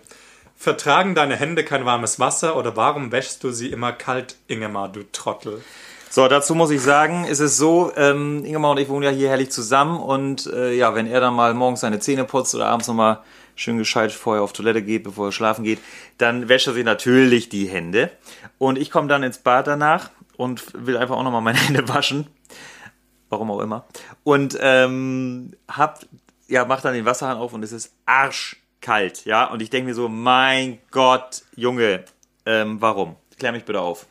Vertragen 0.55 1.15
deine 1.15 1.37
Hände 1.37 1.65
kein 1.65 1.87
warmes 1.87 2.21
Wasser 2.21 2.57
oder 2.57 2.77
warum 2.77 3.11
wäschst 3.11 3.43
du 3.43 3.53
sie 3.53 3.69
immer 3.69 3.93
kalt, 3.93 4.37
Ingemar, 4.49 4.91
du 4.91 5.03
Trottel? 5.13 5.63
So, 6.11 6.29
dazu 6.29 6.55
muss 6.55 6.71
ich 6.71 6.83
sagen, 6.83 7.25
ist 7.25 7.41
es 7.41 7.57
so, 7.57 7.91
ähm, 7.97 8.45
Ingemar 8.45 8.73
und 8.73 8.79
ich 8.79 8.91
wohnen 8.91 9.03
ja 9.03 9.11
hier 9.11 9.31
herrlich 9.31 9.51
zusammen 9.51 9.99
und 9.99 10.47
äh, 10.47 10.75
ja, 10.75 10.95
wenn 10.95 11.07
er 11.07 11.23
dann 11.23 11.35
mal 11.35 11.55
morgens 11.55 11.81
seine 11.81 12.01
Zähne 12.01 12.25
putzt 12.25 12.55
oder 12.55 12.67
abends 12.67 12.87
nochmal 12.87 13.21
schön 13.55 13.79
gescheit 13.79 14.13
vorher 14.13 14.43
auf 14.43 14.53
Toilette 14.53 14.83
geht, 14.83 15.05
bevor 15.05 15.29
er 15.29 15.33
schlafen 15.33 15.65
geht, 15.65 15.79
dann 16.19 16.51
wäscht 16.51 16.67
er 16.67 16.75
sich 16.75 16.85
natürlich 16.85 17.49
die 17.49 17.67
Hände 17.67 18.11
und 18.59 18.77
ich 18.77 18.91
komme 18.91 19.09
dann 19.09 19.23
ins 19.23 19.39
Bad 19.39 19.67
danach 19.67 20.11
und 20.37 20.87
will 20.87 20.97
einfach 20.97 21.17
auch 21.17 21.23
nochmal 21.23 21.43
meine 21.43 21.59
Hände 21.67 21.89
waschen, 21.89 22.27
warum 23.29 23.51
auch 23.51 23.61
immer, 23.61 23.85
und 24.25 24.57
ähm, 24.61 25.53
hab, 25.69 26.05
ja, 26.49 26.65
mach 26.65 26.81
dann 26.81 26.95
den 26.95 27.05
Wasserhahn 27.05 27.37
auf 27.39 27.53
und 27.53 27.63
es 27.63 27.73
ist 27.73 27.93
arschkalt, 28.07 29.25
ja, 29.25 29.47
und 29.47 29.63
ich 29.63 29.71
denke 29.71 29.89
mir 29.89 29.95
so, 29.95 30.09
mein 30.09 30.79
Gott, 30.91 31.43
Junge, 31.57 32.05
ähm, 32.45 32.81
warum? 32.81 33.17
Klär 33.39 33.53
mich 33.53 33.65
bitte 33.65 33.81
auf. 33.81 34.07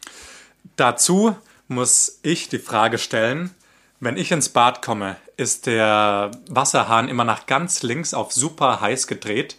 Dazu 0.75 1.35
muss 1.67 2.19
ich 2.21 2.49
die 2.49 2.59
Frage 2.59 2.97
stellen, 2.97 3.51
wenn 3.99 4.17
ich 4.17 4.31
ins 4.31 4.49
Bad 4.49 4.81
komme, 4.81 5.15
ist 5.37 5.65
der 5.65 6.31
Wasserhahn 6.47 7.07
immer 7.09 7.23
nach 7.23 7.45
ganz 7.45 7.81
links 7.81 8.13
auf 8.13 8.31
super 8.33 8.81
heiß 8.81 9.07
gedreht. 9.07 9.57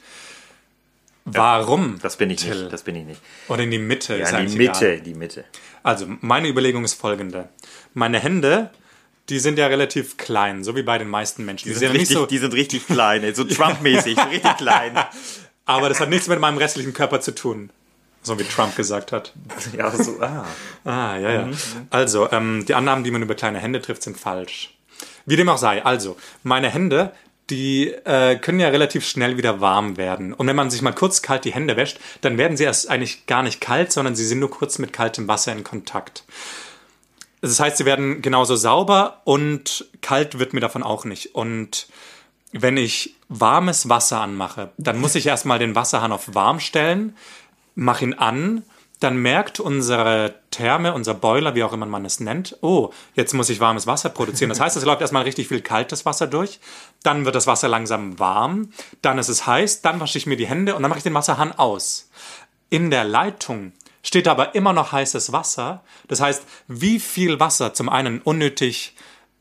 Warum? 1.24 1.98
Das 2.00 2.16
bin 2.16 2.30
ich 2.30 2.42
Till? 2.42 2.60
nicht, 2.62 2.72
das 2.72 2.84
bin 2.84 2.94
ich 2.94 3.04
nicht. 3.04 3.20
Oder 3.48 3.64
in 3.64 3.70
die 3.72 3.78
Mitte? 3.78 4.14
ist 4.14 4.30
Ja, 4.30 4.38
in 4.38 4.46
die 4.48 4.56
Mitte, 4.56 4.92
Egal. 4.92 5.00
die 5.00 5.14
Mitte. 5.14 5.44
Also, 5.86 6.06
meine 6.20 6.48
Überlegung 6.48 6.84
ist 6.84 6.94
folgende. 6.94 7.48
Meine 7.94 8.18
Hände, 8.18 8.70
die 9.28 9.38
sind 9.38 9.56
ja 9.56 9.68
relativ 9.68 10.16
klein, 10.16 10.64
so 10.64 10.74
wie 10.74 10.82
bei 10.82 10.98
den 10.98 11.06
meisten 11.08 11.44
Menschen. 11.44 11.68
Die, 11.68 11.74
Die 11.74 11.78
sind 11.78 11.92
richtig, 11.92 12.16
so, 12.16 12.26
die 12.26 12.38
sind 12.38 12.54
richtig 12.54 12.88
klein, 12.88 13.32
so 13.36 13.44
Trump-mäßig, 13.44 14.18
richtig 14.30 14.56
klein. 14.56 14.98
aber 15.64 15.88
das 15.88 16.00
hat 16.00 16.08
nichts 16.08 16.26
mit 16.26 16.40
meinem 16.40 16.58
restlichen 16.58 16.92
Körper 16.92 17.20
zu 17.20 17.32
tun. 17.36 17.70
So 18.20 18.36
wie 18.36 18.42
Trump 18.42 18.74
gesagt 18.74 19.12
hat. 19.12 19.32
Ja, 19.76 19.88
so, 19.92 20.20
ah. 20.20 20.44
Ah, 20.84 21.16
ja, 21.18 21.30
ja. 21.30 21.50
Also, 21.90 22.32
ähm, 22.32 22.64
die 22.66 22.74
Annahmen, 22.74 23.04
die 23.04 23.12
man 23.12 23.22
über 23.22 23.36
kleine 23.36 23.60
Hände 23.60 23.80
trifft, 23.80 24.02
sind 24.02 24.18
falsch. 24.18 24.76
Wie 25.24 25.36
dem 25.36 25.48
auch 25.48 25.58
sei. 25.58 25.84
Also, 25.84 26.16
meine 26.42 26.68
Hände, 26.68 27.12
die 27.50 27.88
äh, 27.88 28.36
können 28.36 28.60
ja 28.60 28.68
relativ 28.68 29.06
schnell 29.06 29.36
wieder 29.36 29.60
warm 29.60 29.96
werden. 29.96 30.32
Und 30.32 30.46
wenn 30.46 30.56
man 30.56 30.70
sich 30.70 30.82
mal 30.82 30.92
kurz 30.92 31.22
kalt 31.22 31.44
die 31.44 31.54
Hände 31.54 31.76
wäscht, 31.76 31.98
dann 32.20 32.38
werden 32.38 32.56
sie 32.56 32.64
erst 32.64 32.90
eigentlich 32.90 33.26
gar 33.26 33.42
nicht 33.42 33.60
kalt, 33.60 33.92
sondern 33.92 34.16
sie 34.16 34.26
sind 34.26 34.40
nur 34.40 34.50
kurz 34.50 34.78
mit 34.78 34.92
kaltem 34.92 35.28
Wasser 35.28 35.52
in 35.52 35.64
Kontakt. 35.64 36.24
Das 37.40 37.60
heißt, 37.60 37.76
sie 37.76 37.84
werden 37.84 38.22
genauso 38.22 38.56
sauber 38.56 39.20
und 39.24 39.86
kalt 40.00 40.38
wird 40.38 40.54
mir 40.54 40.60
davon 40.60 40.82
auch 40.82 41.04
nicht. 41.04 41.34
Und 41.34 41.86
wenn 42.52 42.76
ich 42.76 43.14
warmes 43.28 43.88
Wasser 43.88 44.20
anmache, 44.20 44.70
dann 44.78 44.98
muss 44.98 45.14
ich 45.14 45.26
erstmal 45.26 45.58
den 45.58 45.74
Wasserhahn 45.74 46.12
auf 46.12 46.34
warm 46.34 46.58
stellen, 46.58 47.16
mache 47.74 48.04
ihn 48.04 48.14
an, 48.14 48.62
dann 49.00 49.18
merkt 49.18 49.60
unsere 49.60 50.34
Therme, 50.50 50.94
unser 50.94 51.14
Boiler, 51.14 51.54
wie 51.54 51.62
auch 51.62 51.72
immer 51.72 51.86
man 51.86 52.04
es 52.04 52.20
nennt, 52.20 52.56
oh, 52.62 52.90
jetzt 53.14 53.34
muss 53.34 53.50
ich 53.50 53.60
warmes 53.60 53.86
Wasser 53.86 54.08
produzieren. 54.08 54.48
Das 54.48 54.60
heißt, 54.60 54.76
es 54.76 54.84
läuft 54.84 55.02
erstmal 55.02 55.24
richtig 55.24 55.48
viel 55.48 55.60
kaltes 55.60 56.06
Wasser 56.06 56.26
durch, 56.26 56.60
dann 57.02 57.24
wird 57.24 57.34
das 57.34 57.46
Wasser 57.46 57.68
langsam 57.68 58.18
warm, 58.18 58.70
dann 59.02 59.18
ist 59.18 59.28
es 59.28 59.46
heiß, 59.46 59.82
dann 59.82 60.00
wasche 60.00 60.18
ich 60.18 60.26
mir 60.26 60.36
die 60.36 60.46
Hände 60.46 60.74
und 60.74 60.82
dann 60.82 60.88
mache 60.88 60.98
ich 60.98 61.04
den 61.04 61.14
Wasserhahn 61.14 61.52
aus. 61.52 62.10
In 62.70 62.90
der 62.90 63.04
Leitung 63.04 63.72
steht 64.02 64.28
aber 64.28 64.54
immer 64.54 64.72
noch 64.72 64.92
heißes 64.92 65.32
Wasser. 65.32 65.82
Das 66.08 66.20
heißt, 66.20 66.44
wie 66.68 67.00
viel 67.00 67.40
Wasser 67.40 67.74
zum 67.74 67.88
einen 67.88 68.20
unnötig 68.20 68.94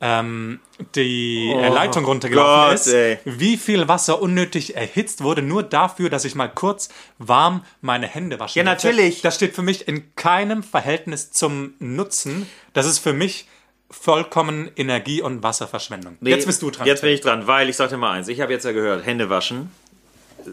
ähm, 0.05 0.59
die 0.93 1.51
Oh 1.51 1.73
Leitung 1.73 2.05
runtergelaufen 2.05 2.65
Gott, 2.69 2.73
ist, 2.75 2.87
ey. 2.93 3.17
wie 3.25 3.57
viel 3.57 3.87
Wasser 3.87 4.21
unnötig 4.21 4.75
erhitzt 4.75 5.23
wurde, 5.23 5.41
nur 5.41 5.63
dafür, 5.63 6.11
dass 6.11 6.25
ich 6.25 6.35
mal 6.35 6.47
kurz 6.47 6.89
warm 7.17 7.63
meine 7.81 8.05
Hände 8.07 8.39
wasche. 8.39 8.59
Ja, 8.59 8.63
natürlich. 8.63 9.21
Das 9.21 9.35
steht 9.35 9.55
für 9.55 9.63
mich 9.63 9.87
in 9.87 10.15
keinem 10.15 10.61
Verhältnis 10.61 11.31
zum 11.31 11.73
Nutzen. 11.79 12.45
Das 12.73 12.85
ist 12.85 12.99
für 12.99 13.13
mich 13.13 13.47
vollkommen 13.89 14.69
Energie- 14.75 15.21
und 15.23 15.41
Wasserverschwendung. 15.41 16.17
Nee, 16.19 16.29
Jetzt 16.29 16.45
bist 16.45 16.61
du 16.61 16.69
dran. 16.69 16.85
Jetzt 16.85 17.01
bin 17.01 17.11
ich 17.11 17.21
dran, 17.21 17.47
weil 17.47 17.69
ich 17.69 17.75
sag 17.75 17.89
dir 17.89 17.97
mal 17.97 18.11
eins. 18.11 18.27
Ich 18.27 18.41
habe 18.41 18.53
jetzt 18.53 18.65
ja 18.65 18.73
gehört, 18.73 19.05
Hände 19.05 19.29
waschen 19.29 19.71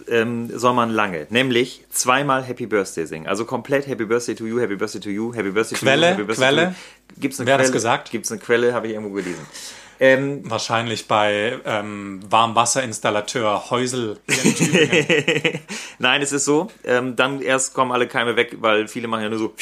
ähm, 0.09 0.51
soll 0.59 0.75
man 0.75 0.91
lange. 0.91 1.27
Nämlich 1.31 1.85
zweimal 1.91 2.43
Happy 2.45 2.67
Birthday 2.67 3.07
singen. 3.07 3.27
Also 3.27 3.45
komplett 3.45 3.87
Happy 3.87 4.05
Birthday 4.05 4.35
to 4.35 4.47
you, 4.47 4.61
Happy 4.61 4.77
Birthday 4.77 5.01
to 5.01 5.11
you, 5.11 5.33
Happy 5.35 5.51
Birthday 5.51 5.77
to 5.79 5.85
Quelle, 5.85 6.07
you, 6.07 6.13
Happy 6.13 6.23
Birthday 6.25 6.47
Quelle. 6.47 6.65
to 6.65 6.71
you. 6.71 7.21
Gibt's 7.21 7.41
eine 7.41 7.47
Wer 7.47 7.55
hat 7.55 7.59
Quelle? 7.61 7.69
das 7.69 7.73
gesagt? 7.73 8.11
Gibt's 8.11 8.31
eine 8.33 8.41
Quelle, 8.41 8.75
habe 8.75 8.87
ich 8.89 8.95
irgendwo 8.95 9.15
gelesen. 9.15 9.47
Ähm, 10.01 10.41
Wahrscheinlich 10.51 11.07
bei 11.07 11.59
ähm, 11.65 12.21
Warmwasserinstallateur 12.29 13.71
Häusel. 13.71 14.19
Nein, 15.99 16.23
es 16.23 16.33
ist 16.33 16.45
so. 16.45 16.69
Ähm, 16.85 17.15
dann 17.17 17.41
erst 17.41 17.75
kommen 17.75 17.93
alle 17.93 18.09
Keime 18.09 18.37
weg, 18.37 18.57
weil 18.61 18.89
viele 18.89 19.09
machen 19.09 19.23
ja 19.23 19.29
nur 19.29 19.39
so. 19.39 19.55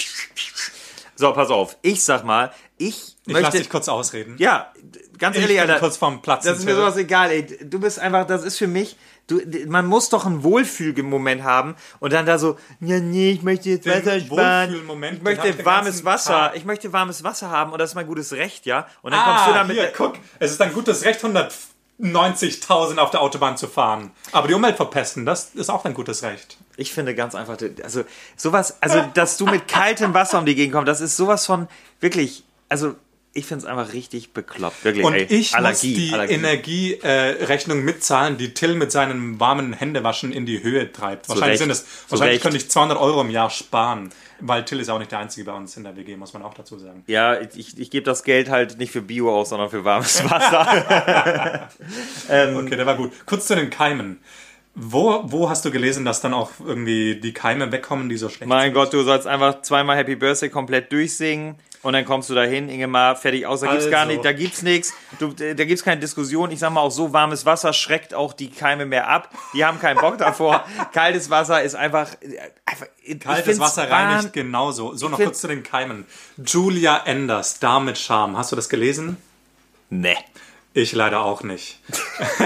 So, 1.17 1.33
pass 1.33 1.51
auf. 1.51 1.77
Ich 1.83 2.03
sag 2.03 2.25
mal, 2.25 2.53
ich, 2.79 3.17
Ich 3.27 3.33
lass 3.35 3.43
möchte. 3.43 3.59
dich 3.59 3.69
kurz 3.69 3.89
ausreden. 3.89 4.37
ja, 4.39 4.73
ganz 5.21 5.37
Ich 5.37 5.43
ehrlich, 5.43 5.61
bin 5.61 5.69
Alter. 5.71 5.81
kurz 5.81 5.97
vorm 5.97 6.21
Platz. 6.23 6.45
Das 6.45 6.59
ist 6.59 6.65
mir 6.65 6.75
sowas 6.75 6.97
egal, 6.97 7.31
ey. 7.31 7.47
Du 7.65 7.79
bist 7.79 8.01
einfach, 8.01 8.27
das 8.27 8.43
ist 8.43 8.59
für 8.59 8.67
mich, 8.67 8.97
du, 9.29 9.41
man 9.69 9.87
muss 9.87 10.09
doch 10.09 10.27
einen 10.27 10.43
Wohlfühlmoment 10.43 11.45
haben 11.45 11.77
und 12.01 12.13
dann 12.13 12.27
da 12.27 12.39
so, 12.39 12.57
ja, 12.81 12.99
nee, 12.99 13.31
ich 13.31 13.43
möchte 13.43 13.69
jetzt 13.71 13.87
Wasser 13.87 14.19
sparen. 14.19 14.75
Ich 14.75 15.13
ich 15.13 15.23
möchte 15.23 15.65
warmes 15.65 16.05
Wasser. 16.05 16.33
Tag. 16.33 16.57
Ich 16.57 16.65
möchte 16.65 16.93
warmes 16.93 17.23
Wasser 17.23 17.51
haben 17.51 17.73
und 17.73 17.79
das 17.79 17.91
ist 17.91 17.95
mein 17.95 18.07
gutes 18.09 18.33
Recht, 18.33 18.67
ja. 18.67 18.87
Und 19.03 19.13
dann 19.13 19.23
kommst 19.25 19.47
du 19.47 19.51
Ah, 19.53 19.55
damit. 19.55 19.77
hier, 19.77 19.93
guck. 19.97 20.15
Es 20.41 20.51
ist 20.51 20.61
ein 20.61 20.73
gutes 20.73 21.05
Recht, 21.05 21.21
190.000 22.03 22.99
auf 22.99 23.11
der 23.11 23.21
Autobahn 23.21 23.57
zu 23.57 23.69
fahren. 23.69 24.11
Aber 24.33 24.49
die 24.49 24.55
Umwelt 24.55 24.77
verpesten, 24.77 25.27
das 25.27 25.51
ist 25.55 25.71
auch 25.71 25.85
ein 25.85 25.95
gutes 25.95 26.23
Recht. 26.23 26.57
Ich 26.77 26.93
finde 26.93 27.15
ganz 27.15 27.35
einfach, 27.35 27.59
also 27.83 28.05
sowas, 28.37 28.79
also 28.81 29.05
dass 29.15 29.37
du 29.37 29.45
mit 29.47 29.69
kaltem 29.69 30.15
Wasser 30.15 30.39
um 30.39 30.47
die 30.47 30.55
Gegend 30.55 30.75
kommst, 30.75 30.89
das 30.89 31.01
ist 31.01 31.17
sowas 31.17 31.45
von 31.47 31.69
wirklich, 32.01 32.45
also 32.69 32.95
ich 33.33 33.47
finde 33.47 33.65
es 33.65 33.71
einfach 33.71 33.93
richtig 33.93 34.33
bekloppt, 34.33 34.85
wirklich. 34.85 35.05
Und 35.05 35.15
ey. 35.15 35.27
ich 35.29 35.55
Allergie, 35.55 35.89
muss 35.89 35.99
die 35.99 36.13
Allergie. 36.13 36.95
Energierechnung 37.03 37.85
mitzahlen, 37.85 38.37
die 38.39 38.55
Till 38.55 38.75
mit 38.75 38.91
seinem 38.91 39.39
warmen 39.39 39.73
Händewaschen 39.73 40.33
in 40.33 40.47
die 40.47 40.63
Höhe 40.63 40.91
treibt. 40.91 41.29
Wahrscheinlich 41.29 41.53
Recht. 41.53 41.59
sind 41.61 41.71
es, 41.71 41.87
wahrscheinlich 42.09 42.41
könnte 42.41 42.57
ich 42.57 42.69
200 42.69 42.99
Euro 42.99 43.21
im 43.21 43.31
Jahr 43.31 43.49
sparen, 43.51 44.11
weil 44.41 44.65
Till 44.65 44.81
ist 44.81 44.89
auch 44.89 44.99
nicht 44.99 45.13
der 45.13 45.21
Einzige 45.21 45.47
bei 45.47 45.53
uns 45.53 45.77
in 45.77 45.85
der 45.85 45.97
WG, 45.97 46.17
muss 46.17 46.33
man 46.33 46.43
auch 46.43 46.55
dazu 46.55 46.77
sagen. 46.79 47.05
Ja, 47.07 47.41
ich, 47.41 47.79
ich 47.79 47.91
gebe 47.91 48.05
das 48.05 48.25
Geld 48.25 48.51
halt 48.51 48.79
nicht 48.79 48.91
für 48.91 49.03
Bio 49.03 49.33
aus, 49.33 49.51
sondern 49.51 49.71
für 49.71 49.85
warmes 49.85 50.25
Wasser. 50.31 51.69
Okay, 52.31 52.77
der 52.77 52.87
war 52.87 52.97
gut. 52.97 53.13
Kurz 53.27 53.47
zu 53.47 53.55
den 53.57 53.71
Keimen. 53.71 54.21
Wo, 54.75 55.23
wo 55.25 55.51
hast 55.51 55.65
du 55.65 55.71
gelesen, 55.71 56.05
dass 56.05 56.21
dann 56.21 56.33
auch 56.33 56.51
irgendwie 56.65 57.17
die 57.17 57.33
Keime 57.33 57.71
wegkommen, 57.73 58.09
die 58.09 58.17
so 58.17 58.29
schlecht 58.29 58.49
mein 58.49 58.67
sind? 58.67 58.75
Gott, 58.75 58.93
du 58.93 59.03
sollst 59.03 59.27
einfach 59.27 59.63
zweimal 59.63 59.97
Happy 59.97 60.15
Birthday 60.17 60.49
komplett 60.49 60.93
durchsingen. 60.93 61.57
Und 61.83 61.95
dann 61.95 62.05
kommst 62.05 62.29
du 62.29 62.35
dahin, 62.35 62.69
Ingemar, 62.69 63.17
fertig 63.17 63.47
aus. 63.47 63.61
Da 63.61 63.69
gibt's 63.69 63.87
Also. 63.87 63.91
gar 63.91 64.05
nicht, 64.05 64.23
da 64.25 64.33
gibt's 64.33 64.63
nichts. 64.63 64.93
Da 65.19 65.65
gibt's 65.65 65.83
keine 65.83 66.01
Diskussion. 66.01 66.51
Ich 66.51 66.59
sag 66.59 66.71
mal 66.71 66.81
auch 66.81 66.91
so, 66.91 67.13
warmes 67.13 67.47
Wasser 67.47 67.73
schreckt 67.73 68.13
auch 68.13 68.35
die 68.35 68.51
Keime 68.51 68.85
mehr 68.85 69.09
ab. 69.09 69.31
Die 69.55 69.65
haben 69.65 69.81
keinen 69.81 69.99
Bock 69.99 70.19
davor. 70.19 70.65
Kaltes 70.93 71.31
Wasser 71.31 71.63
ist 71.63 71.75
einfach, 71.75 72.09
einfach 72.67 72.87
Kaltes 73.21 73.59
Wasser 73.59 73.91
reinigt 73.91 74.35
genauso. 74.35 74.95
So, 74.95 75.09
noch 75.09 75.19
kurz 75.19 75.41
zu 75.41 75.49
den 75.49 75.63
Keimen. 75.63 76.05
Julia 76.45 77.03
Enders, 77.07 77.61
Dame 77.61 77.87
mit 77.87 77.99
Charme. 77.99 78.37
Hast 78.37 78.53
du 78.53 78.57
das 78.57 78.69
gelesen? 78.69 79.17
Nee. 79.89 80.17
Ich 80.73 80.93
leider 80.93 81.25
auch 81.25 81.43
nicht. 81.43 81.81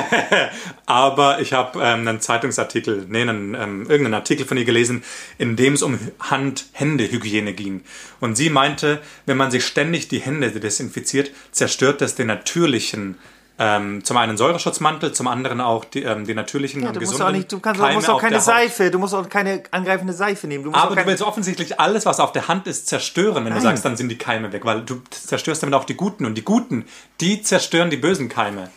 Aber 0.86 1.40
ich 1.40 1.52
habe 1.52 1.78
ähm, 1.80 2.08
einen 2.08 2.20
Zeitungsartikel, 2.20 3.04
nee, 3.06 3.20
einen, 3.20 3.54
ähm, 3.54 3.82
irgendeinen 3.82 4.14
Artikel 4.14 4.46
von 4.46 4.56
ihr 4.56 4.64
gelesen, 4.64 5.04
in 5.36 5.56
dem 5.56 5.74
es 5.74 5.82
um 5.82 5.98
Hand-Hände-Hygiene 6.20 7.52
ging. 7.52 7.82
Und 8.20 8.36
sie 8.36 8.48
meinte, 8.48 9.02
wenn 9.26 9.36
man 9.36 9.50
sich 9.50 9.66
ständig 9.66 10.08
die 10.08 10.20
Hände 10.20 10.50
desinfiziert, 10.50 11.32
zerstört 11.50 12.00
das 12.00 12.14
den 12.14 12.28
natürlichen, 12.28 13.18
ähm, 13.58 14.02
zum 14.02 14.16
einen 14.16 14.36
Säureschutzmantel, 14.36 15.12
zum 15.12 15.28
anderen 15.28 15.60
auch 15.60 15.84
die, 15.84 16.02
ähm, 16.02 16.26
die 16.26 16.34
natürlichen 16.34 16.82
Ja, 16.82 16.88
und 16.88 16.96
du 16.96 17.00
musst 17.00 17.12
gesunden 17.12 17.28
auch 17.28 17.36
nicht, 17.36 17.52
du 17.52 17.60
kannst, 17.60 17.80
du 17.80 17.86
musst 17.86 18.10
auch 18.10 18.20
keine 18.20 18.36
Haut. 18.36 18.42
Seife, 18.42 18.90
du 18.90 18.98
musst 18.98 19.14
auch 19.14 19.28
keine 19.28 19.62
angreifende 19.70 20.12
Seife 20.12 20.48
nehmen. 20.48 20.64
Du 20.64 20.70
musst 20.70 20.82
Aber 20.82 20.96
du 20.96 21.06
willst 21.06 21.22
offensichtlich 21.22 21.78
alles, 21.78 22.04
was 22.04 22.18
auf 22.18 22.32
der 22.32 22.48
Hand 22.48 22.66
ist, 22.66 22.88
zerstören, 22.88 23.44
wenn 23.44 23.54
du 23.54 23.60
sagst, 23.60 23.84
dann 23.84 23.96
sind 23.96 24.08
die 24.08 24.18
Keime 24.18 24.52
weg, 24.52 24.64
weil 24.64 24.82
du 24.82 25.00
zerstörst 25.10 25.62
damit 25.62 25.74
auch 25.74 25.84
die 25.84 25.94
Guten 25.94 26.26
und 26.26 26.34
die 26.34 26.44
Guten, 26.44 26.86
die 27.20 27.42
zerstören 27.42 27.90
die 27.90 27.96
bösen 27.96 28.28
Keime. 28.28 28.70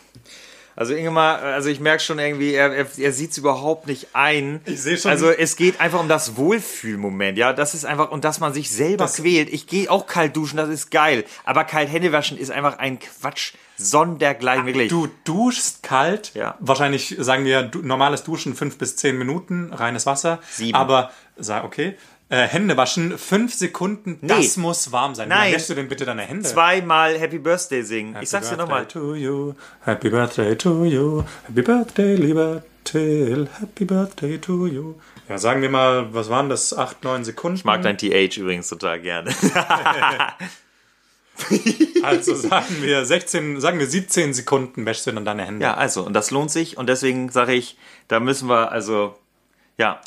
Also 0.78 0.94
Ingemar, 0.94 1.42
also 1.42 1.68
ich 1.70 1.80
merke 1.80 2.00
schon 2.00 2.20
irgendwie, 2.20 2.54
er, 2.54 2.72
er, 2.72 2.86
er 2.98 3.12
sieht 3.12 3.32
es 3.32 3.38
überhaupt 3.38 3.88
nicht 3.88 4.08
ein. 4.12 4.60
Ich 4.64 4.80
seh 4.80 4.96
schon- 4.96 5.10
Also 5.10 5.28
es 5.30 5.56
geht 5.56 5.80
einfach 5.80 5.98
um 5.98 6.08
das 6.08 6.36
Wohlfühlmoment, 6.36 7.36
ja. 7.36 7.52
Das 7.52 7.74
ist 7.74 7.84
einfach, 7.84 8.12
und 8.12 8.22
dass 8.24 8.38
man 8.38 8.52
sich 8.54 8.70
selber 8.70 9.04
Das- 9.06 9.16
quält. 9.16 9.52
Ich 9.52 9.66
gehe 9.66 9.90
auch 9.90 10.06
kalt 10.06 10.36
duschen, 10.36 10.56
das 10.56 10.68
ist 10.68 10.92
geil. 10.92 11.24
Aber 11.44 11.64
kalt 11.64 11.90
Hände 11.90 12.12
waschen 12.12 12.38
ist 12.38 12.52
einfach 12.52 12.78
ein 12.78 13.00
Quatsch. 13.00 13.54
Sondergleichen, 13.76 14.66
wirklich. 14.66 14.88
Du 14.88 15.08
duschst 15.24 15.82
kalt, 15.82 16.32
Ja. 16.34 16.56
wahrscheinlich 16.60 17.16
sagen 17.18 17.44
wir 17.44 17.70
normales 17.82 18.22
Duschen 18.22 18.54
fünf 18.54 18.76
bis 18.78 18.94
zehn 18.96 19.16
Minuten, 19.18 19.72
reines 19.72 20.04
Wasser. 20.06 20.38
Sieben. 20.50 20.76
Aber, 20.76 21.10
sag, 21.36 21.64
okay, 21.64 21.96
äh, 22.30 22.46
Hände 22.46 22.76
waschen, 22.76 23.16
fünf 23.16 23.54
Sekunden, 23.54 24.18
das 24.22 24.56
muss 24.56 24.92
warm 24.92 25.14
sein. 25.14 25.28
Nein. 25.28 25.50
Wie 25.50 25.56
wäschst 25.56 25.70
du 25.70 25.74
denn 25.74 25.88
bitte 25.88 26.04
deine 26.04 26.22
Hände? 26.22 26.48
Zweimal 26.48 27.18
Happy 27.18 27.38
Birthday 27.38 27.82
singen. 27.82 28.12
Happy 28.14 28.24
ich 28.24 28.30
sag's 28.30 28.50
dir 28.50 28.56
Birthday 28.56 28.74
nochmal. 28.74 28.86
to 28.86 29.14
you, 29.14 29.54
Happy 29.80 30.10
Birthday 30.10 30.56
to 30.56 30.84
you, 30.84 31.24
Happy 31.46 31.62
Birthday, 31.62 32.14
lieber 32.16 32.62
Till, 32.84 33.48
Happy 33.60 33.84
Birthday 33.84 34.38
to 34.38 34.66
you. 34.66 34.94
Ja, 35.28 35.36
sagen 35.38 35.60
wir 35.60 35.68
mal, 35.68 36.12
was 36.14 36.30
waren 36.30 36.48
das? 36.48 36.76
Acht, 36.76 37.04
neun 37.04 37.24
Sekunden? 37.24 37.58
Ich 37.58 37.64
mag 37.64 37.82
dein 37.82 37.98
TH 37.98 38.38
übrigens 38.38 38.68
total 38.68 39.00
gerne. 39.00 39.30
Also 42.02 42.34
sagen 42.34 42.82
wir 42.82 43.04
16, 43.04 43.60
sagen 43.60 43.78
wir 43.78 43.86
17 43.86 44.34
Sekunden 44.34 44.84
wäschst 44.86 45.06
du 45.06 45.12
dann 45.12 45.24
deine 45.24 45.44
Hände. 45.44 45.62
ja, 45.64 45.74
also, 45.74 46.04
und 46.04 46.12
das 46.12 46.30
lohnt 46.30 46.50
sich. 46.50 46.76
Und 46.76 46.88
deswegen 46.88 47.30
sage 47.30 47.54
ich, 47.54 47.76
da 48.08 48.18
müssen 48.20 48.48
wir, 48.48 48.72
also, 48.72 49.16
ja. 49.76 50.00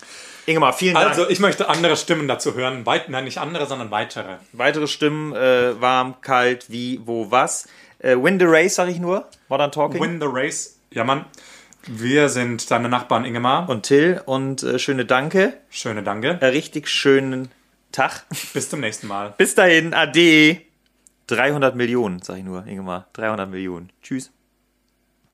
Ingemar, 0.46 0.74
vielen 0.74 0.96
Dank. 0.96 1.10
Also 1.10 1.30
ich 1.30 1.40
möchte 1.40 1.70
andere 1.70 1.96
Stimmen 1.98 2.28
dazu 2.28 2.56
hören. 2.56 2.86
Weit, 2.86 3.10
nein, 3.10 3.26
nicht 3.26 3.38
andere, 3.38 3.68
sondern 3.68 3.92
weitere. 3.92 4.38
Weitere 4.54 4.88
Stimmen, 4.88 5.34
äh, 5.34 5.80
warm, 5.80 6.22
kalt, 6.22 6.70
wie, 6.70 7.00
wo, 7.06 7.32
was. 7.32 7.68
Äh, 8.00 8.16
Win 8.18 8.40
the 8.40 8.46
Race, 8.48 8.76
sag 8.76 8.90
ich 8.90 9.00
nur. 9.00 9.28
Modern 9.50 9.72
Talking. 9.72 10.02
Win 10.02 10.20
the 10.20 10.28
race. 10.30 10.80
Ja, 10.92 11.04
Mann. 11.04 11.26
Wir 11.88 12.30
sind 12.30 12.70
deine 12.70 12.90
Nachbarn 12.90 13.26
Ingemar. 13.26 13.68
und 13.68 13.84
Till 13.84 14.22
und 14.26 14.62
äh, 14.64 14.78
schöne 14.78 15.06
Danke. 15.06 15.54
Schöne 15.70 16.04
Danke. 16.04 16.38
Äh, 16.40 16.46
richtig 16.48 16.88
schönen 16.88 17.52
Tag. 17.92 18.26
Bis 18.54 18.70
zum 18.70 18.82
nächsten 18.82 19.08
Mal. 19.08 19.34
Bis 19.38 19.56
dahin, 19.56 19.94
ade. 19.94 20.62
300 21.28 21.76
Millionen, 21.76 22.22
sag 22.22 22.38
ich 22.38 22.44
nur, 22.44 22.66
Ingemar. 22.68 23.08
300 23.14 23.50
Millionen. 23.50 23.90
Tschüss. 24.04 24.32